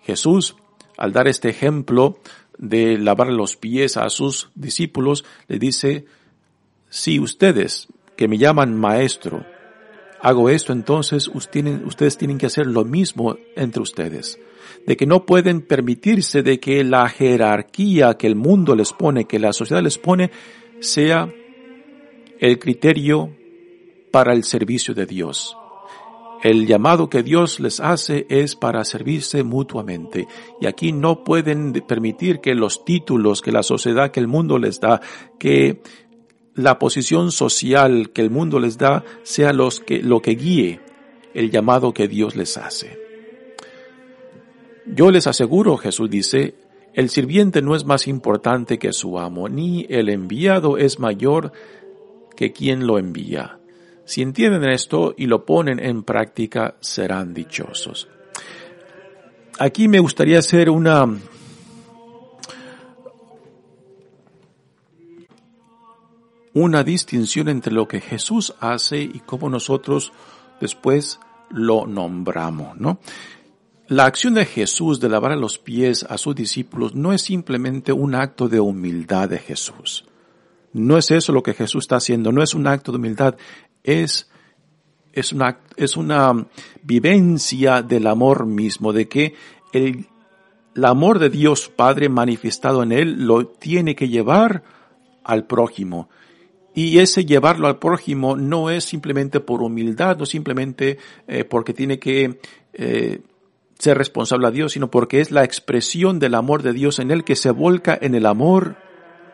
Jesús 0.00 0.56
al 0.98 1.12
dar 1.12 1.28
este 1.28 1.48
ejemplo 1.48 2.18
de 2.58 2.98
lavar 2.98 3.28
los 3.28 3.56
pies 3.56 3.96
a 3.96 4.10
sus 4.10 4.50
discípulos, 4.54 5.24
le 5.46 5.58
dice, 5.58 6.04
si 6.90 7.20
ustedes, 7.20 7.88
que 8.16 8.28
me 8.28 8.36
llaman 8.36 8.78
maestro, 8.78 9.46
hago 10.20 10.48
esto, 10.50 10.72
entonces 10.72 11.28
ustedes 11.28 12.18
tienen 12.18 12.38
que 12.38 12.46
hacer 12.46 12.66
lo 12.66 12.84
mismo 12.84 13.36
entre 13.54 13.82
ustedes. 13.82 14.38
De 14.86 14.96
que 14.96 15.06
no 15.06 15.24
pueden 15.24 15.62
permitirse 15.62 16.42
de 16.42 16.58
que 16.60 16.82
la 16.82 17.08
jerarquía 17.08 18.14
que 18.14 18.26
el 18.26 18.34
mundo 18.34 18.74
les 18.74 18.92
pone, 18.92 19.26
que 19.26 19.38
la 19.38 19.52
sociedad 19.52 19.82
les 19.82 19.98
pone, 19.98 20.30
sea 20.80 21.32
el 22.40 22.58
criterio 22.58 23.34
para 24.10 24.32
el 24.32 24.44
servicio 24.44 24.94
de 24.94 25.06
Dios. 25.06 25.57
El 26.42 26.66
llamado 26.66 27.10
que 27.10 27.22
Dios 27.22 27.58
les 27.58 27.80
hace 27.80 28.26
es 28.28 28.54
para 28.54 28.84
servirse 28.84 29.42
mutuamente. 29.42 30.28
Y 30.60 30.66
aquí 30.66 30.92
no 30.92 31.24
pueden 31.24 31.72
permitir 31.86 32.40
que 32.40 32.54
los 32.54 32.84
títulos 32.84 33.42
que 33.42 33.52
la 33.52 33.62
sociedad, 33.62 34.10
que 34.10 34.20
el 34.20 34.28
mundo 34.28 34.58
les 34.58 34.80
da, 34.80 35.00
que 35.38 35.82
la 36.54 36.78
posición 36.78 37.30
social 37.30 38.10
que 38.10 38.20
el 38.20 38.30
mundo 38.30 38.58
les 38.58 38.78
da 38.78 39.04
sea 39.22 39.52
los 39.52 39.78
que, 39.78 40.02
lo 40.02 40.20
que 40.20 40.32
guíe 40.32 40.80
el 41.32 41.50
llamado 41.50 41.94
que 41.94 42.08
Dios 42.08 42.34
les 42.34 42.56
hace. 42.56 42.98
Yo 44.86 45.10
les 45.10 45.26
aseguro, 45.26 45.76
Jesús 45.76 46.10
dice, 46.10 46.54
el 46.94 47.10
sirviente 47.10 47.62
no 47.62 47.76
es 47.76 47.84
más 47.84 48.08
importante 48.08 48.78
que 48.78 48.92
su 48.92 49.18
amo, 49.18 49.48
ni 49.48 49.86
el 49.88 50.08
enviado 50.08 50.78
es 50.78 50.98
mayor 50.98 51.52
que 52.34 52.52
quien 52.52 52.86
lo 52.86 52.98
envía. 52.98 53.57
Si 54.08 54.22
entienden 54.22 54.64
esto 54.70 55.14
y 55.18 55.26
lo 55.26 55.44
ponen 55.44 55.78
en 55.78 56.02
práctica, 56.02 56.76
serán 56.80 57.34
dichosos. 57.34 58.08
Aquí 59.58 59.86
me 59.86 60.00
gustaría 60.00 60.38
hacer 60.38 60.70
una 60.70 61.06
una 66.54 66.82
distinción 66.84 67.50
entre 67.50 67.70
lo 67.70 67.86
que 67.86 68.00
Jesús 68.00 68.54
hace 68.60 69.02
y 69.02 69.20
cómo 69.26 69.50
nosotros 69.50 70.14
después 70.58 71.20
lo 71.50 71.86
nombramos, 71.86 72.78
¿no? 72.78 73.00
La 73.88 74.06
acción 74.06 74.32
de 74.32 74.46
Jesús 74.46 75.00
de 75.00 75.10
lavar 75.10 75.36
los 75.36 75.58
pies 75.58 76.06
a 76.08 76.16
sus 76.16 76.34
discípulos 76.34 76.94
no 76.94 77.12
es 77.12 77.20
simplemente 77.20 77.92
un 77.92 78.14
acto 78.14 78.48
de 78.48 78.58
humildad 78.58 79.28
de 79.28 79.38
Jesús. 79.38 80.06
No 80.72 80.96
es 80.98 81.10
eso 81.10 81.32
lo 81.32 81.42
que 81.42 81.54
Jesús 81.54 81.84
está 81.84 81.96
haciendo, 81.96 82.30
no 82.32 82.42
es 82.42 82.54
un 82.54 82.66
acto 82.66 82.92
de 82.92 82.98
humildad, 82.98 83.36
es, 83.88 84.28
es, 85.12 85.32
una, 85.32 85.60
es 85.76 85.96
una 85.96 86.46
vivencia 86.82 87.82
del 87.82 88.06
amor 88.06 88.46
mismo, 88.46 88.92
de 88.92 89.08
que 89.08 89.34
el, 89.72 90.06
amor 90.82 91.18
de 91.18 91.30
Dios 91.30 91.68
Padre 91.74 92.08
manifestado 92.08 92.82
en 92.82 92.92
él 92.92 93.26
lo 93.26 93.46
tiene 93.46 93.96
que 93.96 94.08
llevar 94.08 94.62
al 95.24 95.46
prójimo. 95.46 96.08
Y 96.74 96.98
ese 96.98 97.24
llevarlo 97.24 97.66
al 97.66 97.78
prójimo 97.78 98.36
no 98.36 98.70
es 98.70 98.84
simplemente 98.84 99.40
por 99.40 99.62
humildad, 99.62 100.18
no 100.18 100.26
simplemente 100.26 100.98
eh, 101.26 101.42
porque 101.44 101.74
tiene 101.74 101.98
que 101.98 102.38
eh, 102.74 103.20
ser 103.78 103.98
responsable 103.98 104.46
a 104.46 104.52
Dios, 104.52 104.72
sino 104.72 104.88
porque 104.88 105.20
es 105.20 105.32
la 105.32 105.42
expresión 105.42 106.20
del 106.20 106.34
amor 106.34 106.62
de 106.62 106.72
Dios 106.74 107.00
en 107.00 107.10
él 107.10 107.24
que 107.24 107.34
se 107.34 107.50
volca 107.50 107.98
en 108.00 108.14
el 108.14 108.26
amor 108.26 108.76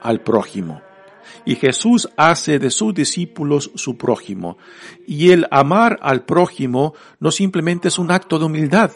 al 0.00 0.22
prójimo. 0.22 0.80
Y 1.44 1.56
Jesús 1.56 2.08
hace 2.16 2.58
de 2.58 2.70
sus 2.70 2.94
discípulos 2.94 3.70
su 3.74 3.96
prójimo. 3.96 4.58
Y 5.06 5.30
el 5.30 5.46
amar 5.50 5.98
al 6.02 6.24
prójimo 6.24 6.94
no 7.20 7.30
simplemente 7.30 7.88
es 7.88 7.98
un 7.98 8.10
acto 8.10 8.38
de 8.38 8.46
humildad, 8.46 8.92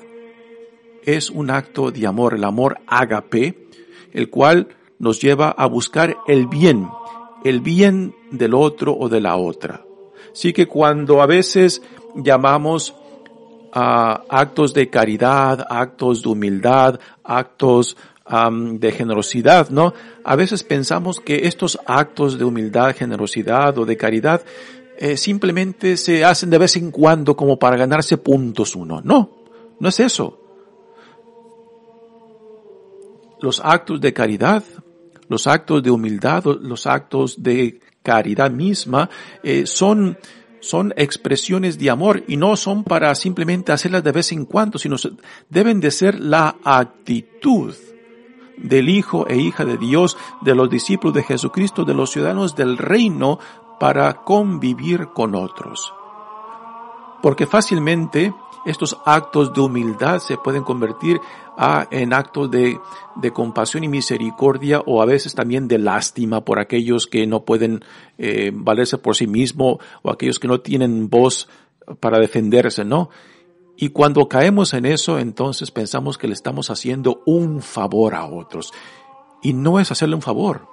es 1.04 1.30
un 1.30 1.50
acto 1.50 1.90
de 1.90 2.06
amor, 2.06 2.34
el 2.34 2.44
amor 2.44 2.78
ágape, 2.86 3.68
el 4.12 4.30
cual 4.30 4.68
nos 4.98 5.20
lleva 5.20 5.50
a 5.50 5.66
buscar 5.66 6.16
el 6.26 6.46
bien, 6.46 6.88
el 7.44 7.60
bien 7.60 8.14
del 8.30 8.54
otro 8.54 8.96
o 8.98 9.08
de 9.08 9.20
la 9.20 9.36
otra. 9.36 9.84
Así 10.32 10.52
que 10.52 10.66
cuando 10.66 11.22
a 11.22 11.26
veces 11.26 11.82
llamamos 12.14 12.94
a 13.72 14.22
actos 14.28 14.74
de 14.74 14.88
caridad, 14.88 15.66
actos 15.68 16.22
de 16.22 16.28
humildad, 16.28 17.00
actos 17.24 17.96
de 18.28 18.92
generosidad, 18.92 19.70
¿no? 19.70 19.94
A 20.24 20.36
veces 20.36 20.62
pensamos 20.62 21.20
que 21.20 21.46
estos 21.46 21.78
actos 21.86 22.38
de 22.38 22.44
humildad, 22.44 22.94
generosidad 22.94 23.78
o 23.78 23.86
de 23.86 23.96
caridad 23.96 24.42
eh, 24.98 25.16
simplemente 25.16 25.96
se 25.96 26.24
hacen 26.24 26.50
de 26.50 26.58
vez 26.58 26.76
en 26.76 26.90
cuando 26.90 27.36
como 27.36 27.58
para 27.58 27.76
ganarse 27.76 28.18
puntos 28.18 28.76
uno. 28.76 29.00
No, 29.02 29.30
no 29.80 29.88
es 29.88 30.00
eso. 30.00 30.38
Los 33.40 33.60
actos 33.64 34.00
de 34.00 34.12
caridad, 34.12 34.62
los 35.28 35.46
actos 35.46 35.82
de 35.82 35.90
humildad, 35.90 36.44
los 36.44 36.86
actos 36.86 37.42
de 37.42 37.80
caridad 38.02 38.50
misma, 38.50 39.08
eh, 39.42 39.64
son, 39.66 40.18
son 40.60 40.92
expresiones 40.96 41.78
de 41.78 41.88
amor 41.88 42.24
y 42.26 42.36
no 42.36 42.56
son 42.56 42.84
para 42.84 43.14
simplemente 43.14 43.72
hacerlas 43.72 44.04
de 44.04 44.12
vez 44.12 44.32
en 44.32 44.44
cuando, 44.44 44.78
sino 44.78 44.96
deben 45.48 45.80
de 45.80 45.92
ser 45.92 46.18
la 46.18 46.56
actitud 46.64 47.72
del 48.58 48.88
Hijo 48.88 49.26
e 49.28 49.36
hija 49.36 49.64
de 49.64 49.76
Dios, 49.76 50.16
de 50.40 50.54
los 50.54 50.68
discípulos 50.68 51.14
de 51.14 51.22
Jesucristo, 51.22 51.84
de 51.84 51.94
los 51.94 52.10
ciudadanos 52.10 52.56
del 52.56 52.76
reino 52.78 53.38
para 53.78 54.12
convivir 54.24 55.08
con 55.08 55.34
otros. 55.34 55.92
Porque 57.22 57.46
fácilmente 57.46 58.32
estos 58.64 58.98
actos 59.04 59.52
de 59.54 59.60
humildad 59.60 60.18
se 60.18 60.36
pueden 60.36 60.62
convertir 60.62 61.20
en 61.90 62.12
actos 62.12 62.50
de, 62.50 62.78
compasión 63.32 63.82
y 63.84 63.88
misericordia 63.88 64.80
o 64.84 65.02
a 65.02 65.06
veces 65.06 65.34
también 65.34 65.66
de 65.66 65.78
lástima 65.78 66.44
por 66.44 66.58
aquellos 66.58 67.06
que 67.06 67.26
no 67.26 67.44
pueden 67.44 67.84
eh, 68.16 68.52
valerse 68.54 68.98
por 68.98 69.16
sí 69.16 69.26
mismos 69.26 69.78
o 70.02 70.10
aquellos 70.10 70.38
que 70.38 70.48
no 70.48 70.60
tienen 70.60 71.08
voz 71.08 71.48
para 72.00 72.18
defenderse, 72.18 72.84
¿no? 72.84 73.10
Y 73.80 73.90
cuando 73.90 74.28
caemos 74.28 74.74
en 74.74 74.86
eso, 74.86 75.20
entonces 75.20 75.70
pensamos 75.70 76.18
que 76.18 76.26
le 76.26 76.34
estamos 76.34 76.68
haciendo 76.68 77.22
un 77.26 77.62
favor 77.62 78.16
a 78.16 78.26
otros. 78.26 78.72
Y 79.40 79.52
no 79.52 79.78
es 79.78 79.92
hacerle 79.92 80.16
un 80.16 80.22
favor, 80.22 80.66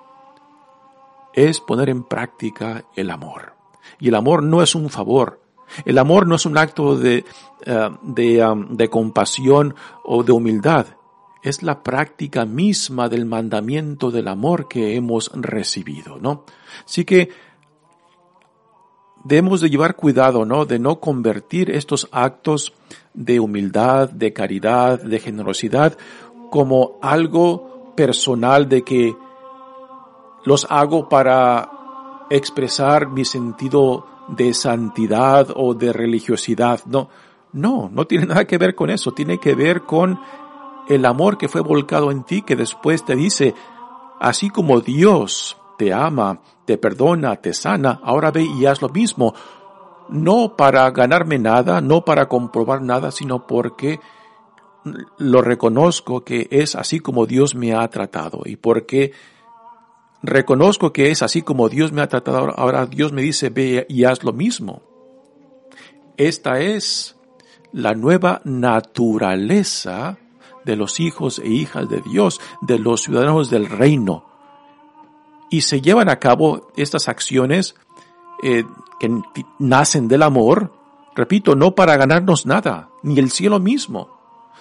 es 1.36 1.62
poner 1.62 1.90
en 1.90 2.04
práctica 2.04 2.84
el 2.96 3.12
amor. 3.12 3.54
Y 4.00 4.08
el 4.08 4.16
amor 4.16 4.42
no 4.42 4.64
es 4.64 4.74
un 4.74 4.90
favor. 4.90 5.40
El 5.86 6.00
amor 6.00 6.26
no 6.26 6.34
es 6.34 6.48
un 6.48 6.58
acto 6.58 6.98
de, 6.98 7.26
eh, 7.64 7.90
de, 8.02 8.44
um, 8.44 8.76
de 8.76 8.90
compasión 8.90 9.76
o 10.04 10.24
de 10.24 10.32
humildad. 10.32 10.88
Es 11.44 11.62
la 11.62 11.84
práctica 11.84 12.46
misma 12.46 13.08
del 13.08 13.28
mandamiento 13.28 14.10
del 14.10 14.28
amor 14.28 14.68
que 14.68 14.96
hemos 14.96 15.30
recibido, 15.32 16.18
¿no? 16.20 16.44
Así 16.84 17.06
que 17.06 17.30
debemos 19.26 19.60
de 19.60 19.70
llevar 19.70 19.96
cuidado, 19.96 20.46
¿no? 20.46 20.66
De 20.66 20.80
no 20.80 21.00
convertir 21.00 21.72
estos 21.72 22.08
actos 22.12 22.74
de 23.14 23.40
humildad, 23.40 24.10
de 24.10 24.32
caridad, 24.32 25.02
de 25.02 25.20
generosidad 25.20 25.98
como 26.52 26.98
algo 27.02 27.94
personal 27.96 28.70
de 28.70 28.84
que 28.84 29.16
los 30.46 30.68
hago 30.70 31.10
para 31.10 31.72
expresar 32.30 33.10
mi 33.10 33.26
sentido 33.26 34.06
de 34.28 34.54
santidad 34.54 35.48
o 35.56 35.74
de 35.74 35.92
religiosidad. 35.92 36.82
No, 36.86 37.10
no, 37.52 37.90
no 37.92 38.06
tiene 38.06 38.28
nada 38.28 38.46
que 38.46 38.58
ver 38.58 38.76
con 38.76 38.90
eso. 38.90 39.12
Tiene 39.12 39.40
que 39.40 39.56
ver 39.56 39.82
con 39.82 40.20
el 40.88 41.06
amor 41.06 41.38
que 41.38 41.50
fue 41.50 41.62
volcado 41.62 42.12
en 42.12 42.24
ti 42.24 42.44
que 42.44 42.56
después 42.56 43.04
te 43.04 43.16
dice, 43.16 43.56
así 44.20 44.50
como 44.50 44.82
Dios 44.82 45.58
te 45.78 45.94
ama, 45.94 46.40
te 46.66 46.78
perdona, 46.78 47.36
te 47.38 47.54
sana, 47.54 48.00
ahora 48.04 48.32
ve 48.32 48.44
y 48.44 48.66
haz 48.66 48.82
lo 48.82 48.90
mismo. 48.90 49.34
No 50.10 50.56
para 50.56 50.90
ganarme 50.92 51.40
nada, 51.40 51.82
no 51.82 52.06
para 52.06 52.28
comprobar 52.28 52.82
nada, 52.82 53.12
sino 53.12 53.48
porque 53.48 54.00
lo 55.18 55.42
reconozco 55.42 56.24
que 56.24 56.48
es 56.52 56.76
así 56.76 57.00
como 57.00 57.26
Dios 57.26 57.56
me 57.56 57.74
ha 57.74 57.88
tratado 57.88 58.42
y 58.46 58.56
porque 58.56 59.14
reconozco 60.22 60.94
que 60.94 61.10
es 61.10 61.24
así 61.24 61.42
como 61.42 61.70
Dios 61.70 61.92
me 61.92 62.02
ha 62.02 62.08
tratado, 62.08 62.54
ahora 62.56 62.86
Dios 62.86 63.12
me 63.12 63.24
dice 63.24 63.50
ve 63.50 63.86
y 63.90 64.04
haz 64.04 64.24
lo 64.24 64.34
mismo. 64.34 64.82
Esta 66.18 66.60
es 66.60 67.16
la 67.72 67.94
nueva 67.94 68.42
naturaleza 68.46 70.18
de 70.66 70.76
los 70.76 71.00
hijos 71.00 71.40
e 71.40 71.48
hijas 71.48 71.90
de 71.90 72.02
Dios, 72.02 72.40
de 72.62 72.80
los 72.80 73.02
ciudadanos 73.02 73.50
del 73.50 73.68
reino 73.68 74.35
y 75.50 75.62
se 75.62 75.82
llevan 75.82 76.10
a 76.10 76.20
cabo 76.20 76.72
estas 76.76 77.08
acciones 77.08 77.76
eh, 78.44 78.64
que 79.00 79.10
nacen 79.60 80.08
del 80.08 80.24
amor, 80.24 80.72
repito, 81.16 81.56
no 81.56 81.76
para 81.76 81.98
ganarnos 81.98 82.46
nada, 82.46 82.90
ni 83.04 83.20
el 83.20 83.32
cielo 83.32 83.60
mismo, 83.60 84.10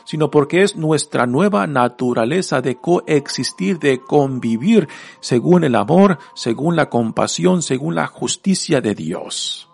sino 0.05 0.31
porque 0.31 0.63
es 0.63 0.77
nuestra 0.77 1.27
nueva 1.27 1.67
naturaleza 1.67 2.61
de 2.61 2.77
coexistir, 2.77 3.79
de 3.79 4.01
convivir 4.01 4.89
según 5.21 5.65
el 5.65 5.75
amor, 5.75 6.19
según 6.35 6.77
la 6.77 6.89
compasión, 6.89 7.63
según 7.63 7.95
la 7.95 8.07
justicia 8.07 8.81
de 8.81 8.95
Dios. 8.95 9.69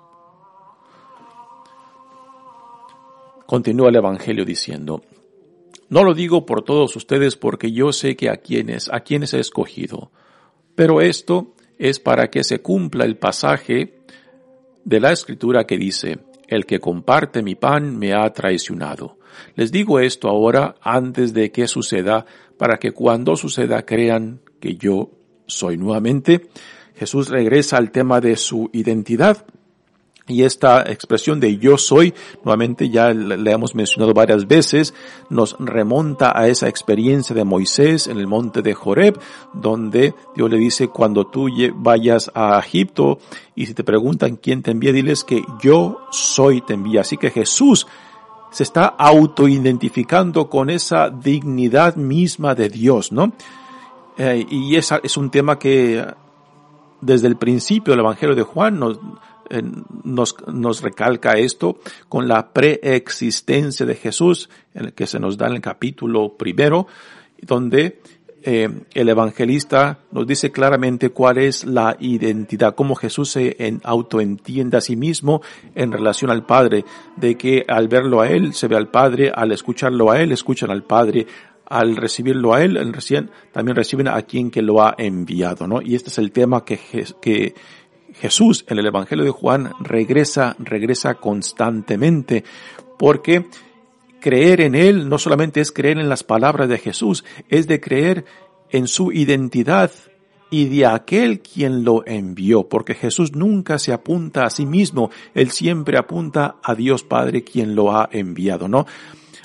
Continúa 3.46 3.88
el 3.88 3.96
Evangelio 3.96 4.44
diciendo, 4.44 5.02
no 5.88 6.04
lo 6.04 6.14
digo 6.14 6.46
por 6.46 6.62
todos 6.62 6.94
ustedes 6.94 7.34
porque 7.34 7.72
yo 7.72 7.92
sé 7.92 8.14
que 8.14 8.30
a 8.30 8.36
quienes, 8.36 8.88
a 8.92 9.00
quienes 9.00 9.34
he 9.34 9.40
escogido, 9.40 10.12
pero 10.80 11.02
esto 11.02 11.52
es 11.78 12.00
para 12.00 12.30
que 12.30 12.42
se 12.42 12.62
cumpla 12.62 13.04
el 13.04 13.18
pasaje 13.18 13.98
de 14.82 14.98
la 14.98 15.12
escritura 15.12 15.66
que 15.66 15.76
dice, 15.76 16.20
el 16.48 16.64
que 16.64 16.80
comparte 16.80 17.42
mi 17.42 17.54
pan 17.54 17.98
me 17.98 18.14
ha 18.14 18.32
traicionado. 18.32 19.18
Les 19.56 19.72
digo 19.72 20.00
esto 20.00 20.30
ahora 20.30 20.76
antes 20.80 21.34
de 21.34 21.52
que 21.52 21.68
suceda, 21.68 22.24
para 22.56 22.78
que 22.78 22.92
cuando 22.92 23.36
suceda 23.36 23.84
crean 23.84 24.40
que 24.58 24.76
yo 24.76 25.10
soy 25.46 25.76
nuevamente. 25.76 26.48
Jesús 26.96 27.28
regresa 27.28 27.76
al 27.76 27.90
tema 27.90 28.22
de 28.22 28.36
su 28.36 28.70
identidad 28.72 29.44
Y 30.30 30.44
esta 30.44 30.82
expresión 30.82 31.40
de 31.40 31.58
yo 31.58 31.76
soy, 31.76 32.14
nuevamente 32.44 32.88
ya 32.88 33.12
le 33.12 33.50
hemos 33.50 33.74
mencionado 33.74 34.14
varias 34.14 34.46
veces, 34.46 34.94
nos 35.28 35.56
remonta 35.58 36.32
a 36.34 36.46
esa 36.48 36.68
experiencia 36.68 37.34
de 37.34 37.44
Moisés 37.44 38.06
en 38.06 38.18
el 38.18 38.26
monte 38.26 38.62
de 38.62 38.74
Joreb, 38.74 39.18
donde 39.52 40.14
Dios 40.36 40.50
le 40.50 40.58
dice, 40.58 40.88
cuando 40.88 41.26
tú 41.26 41.48
vayas 41.74 42.30
a 42.34 42.58
Egipto 42.58 43.18
y 43.54 43.66
si 43.66 43.74
te 43.74 43.84
preguntan 43.84 44.36
quién 44.36 44.62
te 44.62 44.70
envía, 44.70 44.92
diles 44.92 45.24
que 45.24 45.42
yo 45.60 46.06
soy 46.10 46.60
te 46.60 46.74
envía. 46.74 47.00
Así 47.00 47.16
que 47.16 47.30
Jesús 47.30 47.86
se 48.50 48.62
está 48.62 48.86
autoidentificando 48.86 50.48
con 50.48 50.70
esa 50.70 51.10
dignidad 51.10 51.96
misma 51.96 52.54
de 52.54 52.68
Dios, 52.68 53.12
¿no? 53.12 53.32
Eh, 54.16 54.46
y 54.50 54.76
esa 54.76 55.00
es 55.02 55.16
un 55.16 55.30
tema 55.30 55.58
que 55.58 56.04
desde 57.00 57.28
el 57.28 57.36
principio 57.36 57.92
del 57.92 58.00
Evangelio 58.00 58.34
de 58.34 58.42
Juan 58.42 58.78
nos, 58.78 58.98
nos, 60.04 60.36
nos 60.46 60.82
recalca 60.82 61.32
esto 61.32 61.80
con 62.08 62.28
la 62.28 62.52
preexistencia 62.52 63.84
de 63.86 63.94
Jesús, 63.94 64.48
en 64.74 64.86
el 64.86 64.92
que 64.92 65.06
se 65.06 65.18
nos 65.18 65.36
da 65.36 65.48
en 65.48 65.54
el 65.54 65.60
capítulo 65.60 66.36
primero, 66.36 66.86
donde 67.42 68.00
eh, 68.42 68.70
el 68.94 69.08
evangelista 69.10 69.98
nos 70.12 70.26
dice 70.26 70.50
claramente 70.50 71.10
cuál 71.10 71.36
es 71.36 71.66
la 71.66 71.96
identidad, 72.00 72.74
cómo 72.74 72.94
Jesús 72.94 73.32
se 73.32 73.56
en, 73.58 73.80
autoentiende 73.84 74.78
a 74.78 74.80
sí 74.80 74.96
mismo 74.96 75.42
en 75.74 75.92
relación 75.92 76.30
al 76.30 76.46
Padre, 76.46 76.86
de 77.16 77.36
que 77.36 77.66
al 77.68 77.88
verlo 77.88 78.22
a 78.22 78.28
Él 78.28 78.54
se 78.54 78.66
ve 78.66 78.76
al 78.76 78.88
Padre, 78.88 79.30
al 79.34 79.52
escucharlo 79.52 80.10
a 80.10 80.22
Él 80.22 80.32
escuchan 80.32 80.70
al 80.70 80.84
Padre, 80.84 81.26
al 81.66 81.96
recibirlo 81.96 82.54
a 82.54 82.64
Él, 82.64 82.92
recién, 82.94 83.30
también 83.52 83.76
reciben 83.76 84.08
a 84.08 84.22
quien 84.22 84.50
que 84.50 84.62
lo 84.62 84.82
ha 84.82 84.94
enviado, 84.96 85.66
¿no? 85.68 85.82
Y 85.82 85.94
este 85.94 86.08
es 86.08 86.18
el 86.18 86.32
tema 86.32 86.64
que, 86.64 86.80
que 87.20 87.54
Jesús 88.14 88.64
en 88.68 88.78
el 88.78 88.86
Evangelio 88.86 89.24
de 89.24 89.30
Juan 89.30 89.72
regresa, 89.80 90.56
regresa 90.58 91.14
constantemente, 91.14 92.44
porque 92.98 93.46
creer 94.20 94.60
en 94.60 94.74
Él 94.74 95.08
no 95.08 95.18
solamente 95.18 95.60
es 95.60 95.72
creer 95.72 95.98
en 95.98 96.08
las 96.08 96.24
palabras 96.24 96.68
de 96.68 96.78
Jesús, 96.78 97.24
es 97.48 97.66
de 97.66 97.80
creer 97.80 98.24
en 98.70 98.86
su 98.86 99.12
identidad 99.12 99.90
y 100.50 100.66
de 100.66 100.86
aquel 100.86 101.40
quien 101.40 101.84
lo 101.84 102.04
envió, 102.06 102.68
porque 102.68 102.94
Jesús 102.94 103.34
nunca 103.34 103.78
se 103.78 103.92
apunta 103.92 104.44
a 104.44 104.50
sí 104.50 104.66
mismo, 104.66 105.10
Él 105.34 105.50
siempre 105.50 105.96
apunta 105.96 106.56
a 106.62 106.74
Dios 106.74 107.04
Padre 107.04 107.44
quien 107.44 107.74
lo 107.74 107.96
ha 107.96 108.08
enviado, 108.12 108.68
¿no? 108.68 108.86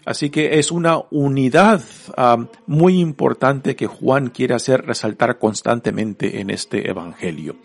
Así 0.04 0.30
que 0.30 0.60
es 0.60 0.72
una 0.72 1.00
unidad 1.10 1.82
ah, 2.16 2.46
muy 2.68 3.00
importante 3.00 3.76
que 3.76 3.88
Juan 3.88 4.30
quiere 4.30 4.54
hacer 4.54 4.86
resaltar 4.86 5.40
constantemente 5.40 6.40
en 6.40 6.52
este 6.52 6.90
Evangelio. 6.90 7.56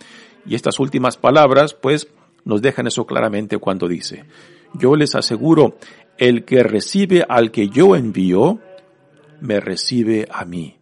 Y 0.47 0.55
estas 0.55 0.81
últimas 0.81 1.17
palabras, 1.17 1.75
pues, 1.75 2.09
nos 2.45 2.63
dejan 2.63 2.87
eso 2.87 3.07
claramente 3.07 3.59
cuando 3.59 3.89
dice, 3.89 4.25
yo 4.75 4.97
les 4.97 5.15
aseguro, 5.15 5.77
el 6.19 6.45
que 6.45 6.63
recibe 6.63 7.25
al 7.29 7.51
que 7.51 7.69
yo 7.69 7.97
envío, 7.97 8.61
me 9.41 9.61
recibe 9.61 10.29
a 10.31 10.45
mí. 10.45 10.79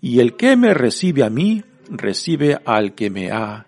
Y 0.00 0.20
el 0.20 0.36
que 0.36 0.56
me 0.56 0.74
recibe 0.74 1.24
a 1.24 1.30
mí, 1.30 1.64
recibe 1.88 2.60
al 2.64 2.94
que 2.94 3.10
me 3.10 3.30
ha 3.30 3.66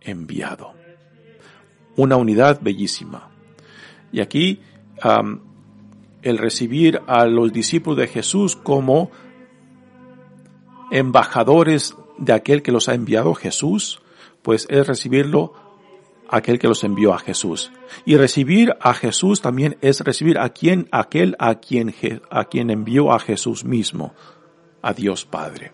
enviado. 0.00 0.74
Una 1.96 2.16
unidad 2.16 2.60
bellísima. 2.62 3.30
Y 4.12 4.20
aquí 4.20 4.60
el 6.22 6.38
recibir 6.38 7.00
a 7.06 7.26
los 7.26 7.52
discípulos 7.52 7.98
de 7.98 8.08
Jesús 8.08 8.56
como 8.56 9.10
embajadores 10.90 11.94
de 12.18 12.32
aquel 12.32 12.62
que 12.62 12.72
los 12.72 12.88
ha 12.88 12.94
enviado 12.94 13.34
Jesús, 13.34 14.02
pues 14.42 14.66
es 14.70 14.86
recibirlo 14.86 15.52
aquel 16.28 16.58
que 16.58 16.68
los 16.68 16.84
envió 16.84 17.12
a 17.12 17.18
Jesús. 17.18 17.72
Y 18.04 18.16
recibir 18.16 18.74
a 18.80 18.94
Jesús 18.94 19.40
también 19.40 19.76
es 19.80 20.00
recibir 20.00 20.38
a 20.38 20.50
quien, 20.50 20.88
aquel 20.92 21.36
a 21.38 21.56
quien, 21.56 21.94
a 22.30 22.44
quien 22.44 22.70
envió 22.70 23.12
a 23.12 23.18
Jesús 23.18 23.64
mismo, 23.64 24.14
a 24.80 24.92
Dios 24.92 25.24
Padre. 25.24 25.72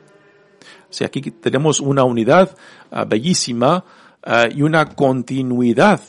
Sea, 0.89 1.09
aquí 1.09 1.21
tenemos 1.21 1.81
una 1.81 2.05
unidad 2.05 2.57
ah, 2.91 3.05
bellísima 3.05 3.85
ah, 4.23 4.47
y 4.53 4.63
una 4.63 4.87
continuidad 4.87 6.01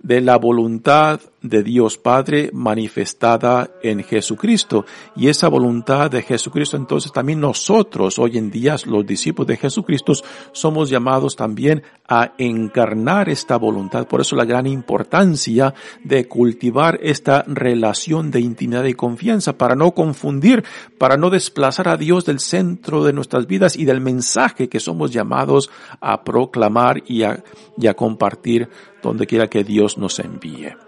de 0.00 0.20
la 0.20 0.36
voluntad 0.36 1.20
de 1.48 1.62
Dios 1.62 1.98
Padre 1.98 2.50
manifestada 2.52 3.70
en 3.82 4.02
Jesucristo. 4.02 4.84
Y 5.16 5.28
esa 5.28 5.48
voluntad 5.48 6.10
de 6.10 6.22
Jesucristo, 6.22 6.76
entonces 6.76 7.12
también 7.12 7.40
nosotros, 7.40 8.18
hoy 8.18 8.38
en 8.38 8.50
día, 8.50 8.76
los 8.86 9.06
discípulos 9.06 9.48
de 9.48 9.56
Jesucristo, 9.56 10.12
somos 10.52 10.90
llamados 10.90 11.36
también 11.36 11.82
a 12.08 12.32
encarnar 12.38 13.28
esta 13.28 13.56
voluntad. 13.56 14.06
Por 14.06 14.20
eso 14.20 14.36
la 14.36 14.44
gran 14.44 14.66
importancia 14.66 15.74
de 16.04 16.26
cultivar 16.26 16.98
esta 17.02 17.44
relación 17.46 18.30
de 18.30 18.40
intimidad 18.40 18.84
y 18.84 18.94
confianza 18.94 19.58
para 19.58 19.74
no 19.74 19.92
confundir, 19.92 20.64
para 20.98 21.16
no 21.16 21.30
desplazar 21.30 21.88
a 21.88 21.96
Dios 21.96 22.24
del 22.24 22.40
centro 22.40 23.04
de 23.04 23.12
nuestras 23.12 23.46
vidas 23.46 23.76
y 23.76 23.84
del 23.84 24.00
mensaje 24.00 24.68
que 24.68 24.80
somos 24.80 25.10
llamados 25.12 25.70
a 26.00 26.24
proclamar 26.24 27.02
y 27.06 27.22
a, 27.22 27.42
y 27.76 27.86
a 27.86 27.94
compartir 27.94 28.68
donde 29.02 29.26
quiera 29.26 29.48
que 29.48 29.64
Dios 29.64 29.98
nos 29.98 30.18
envíe. 30.18 30.87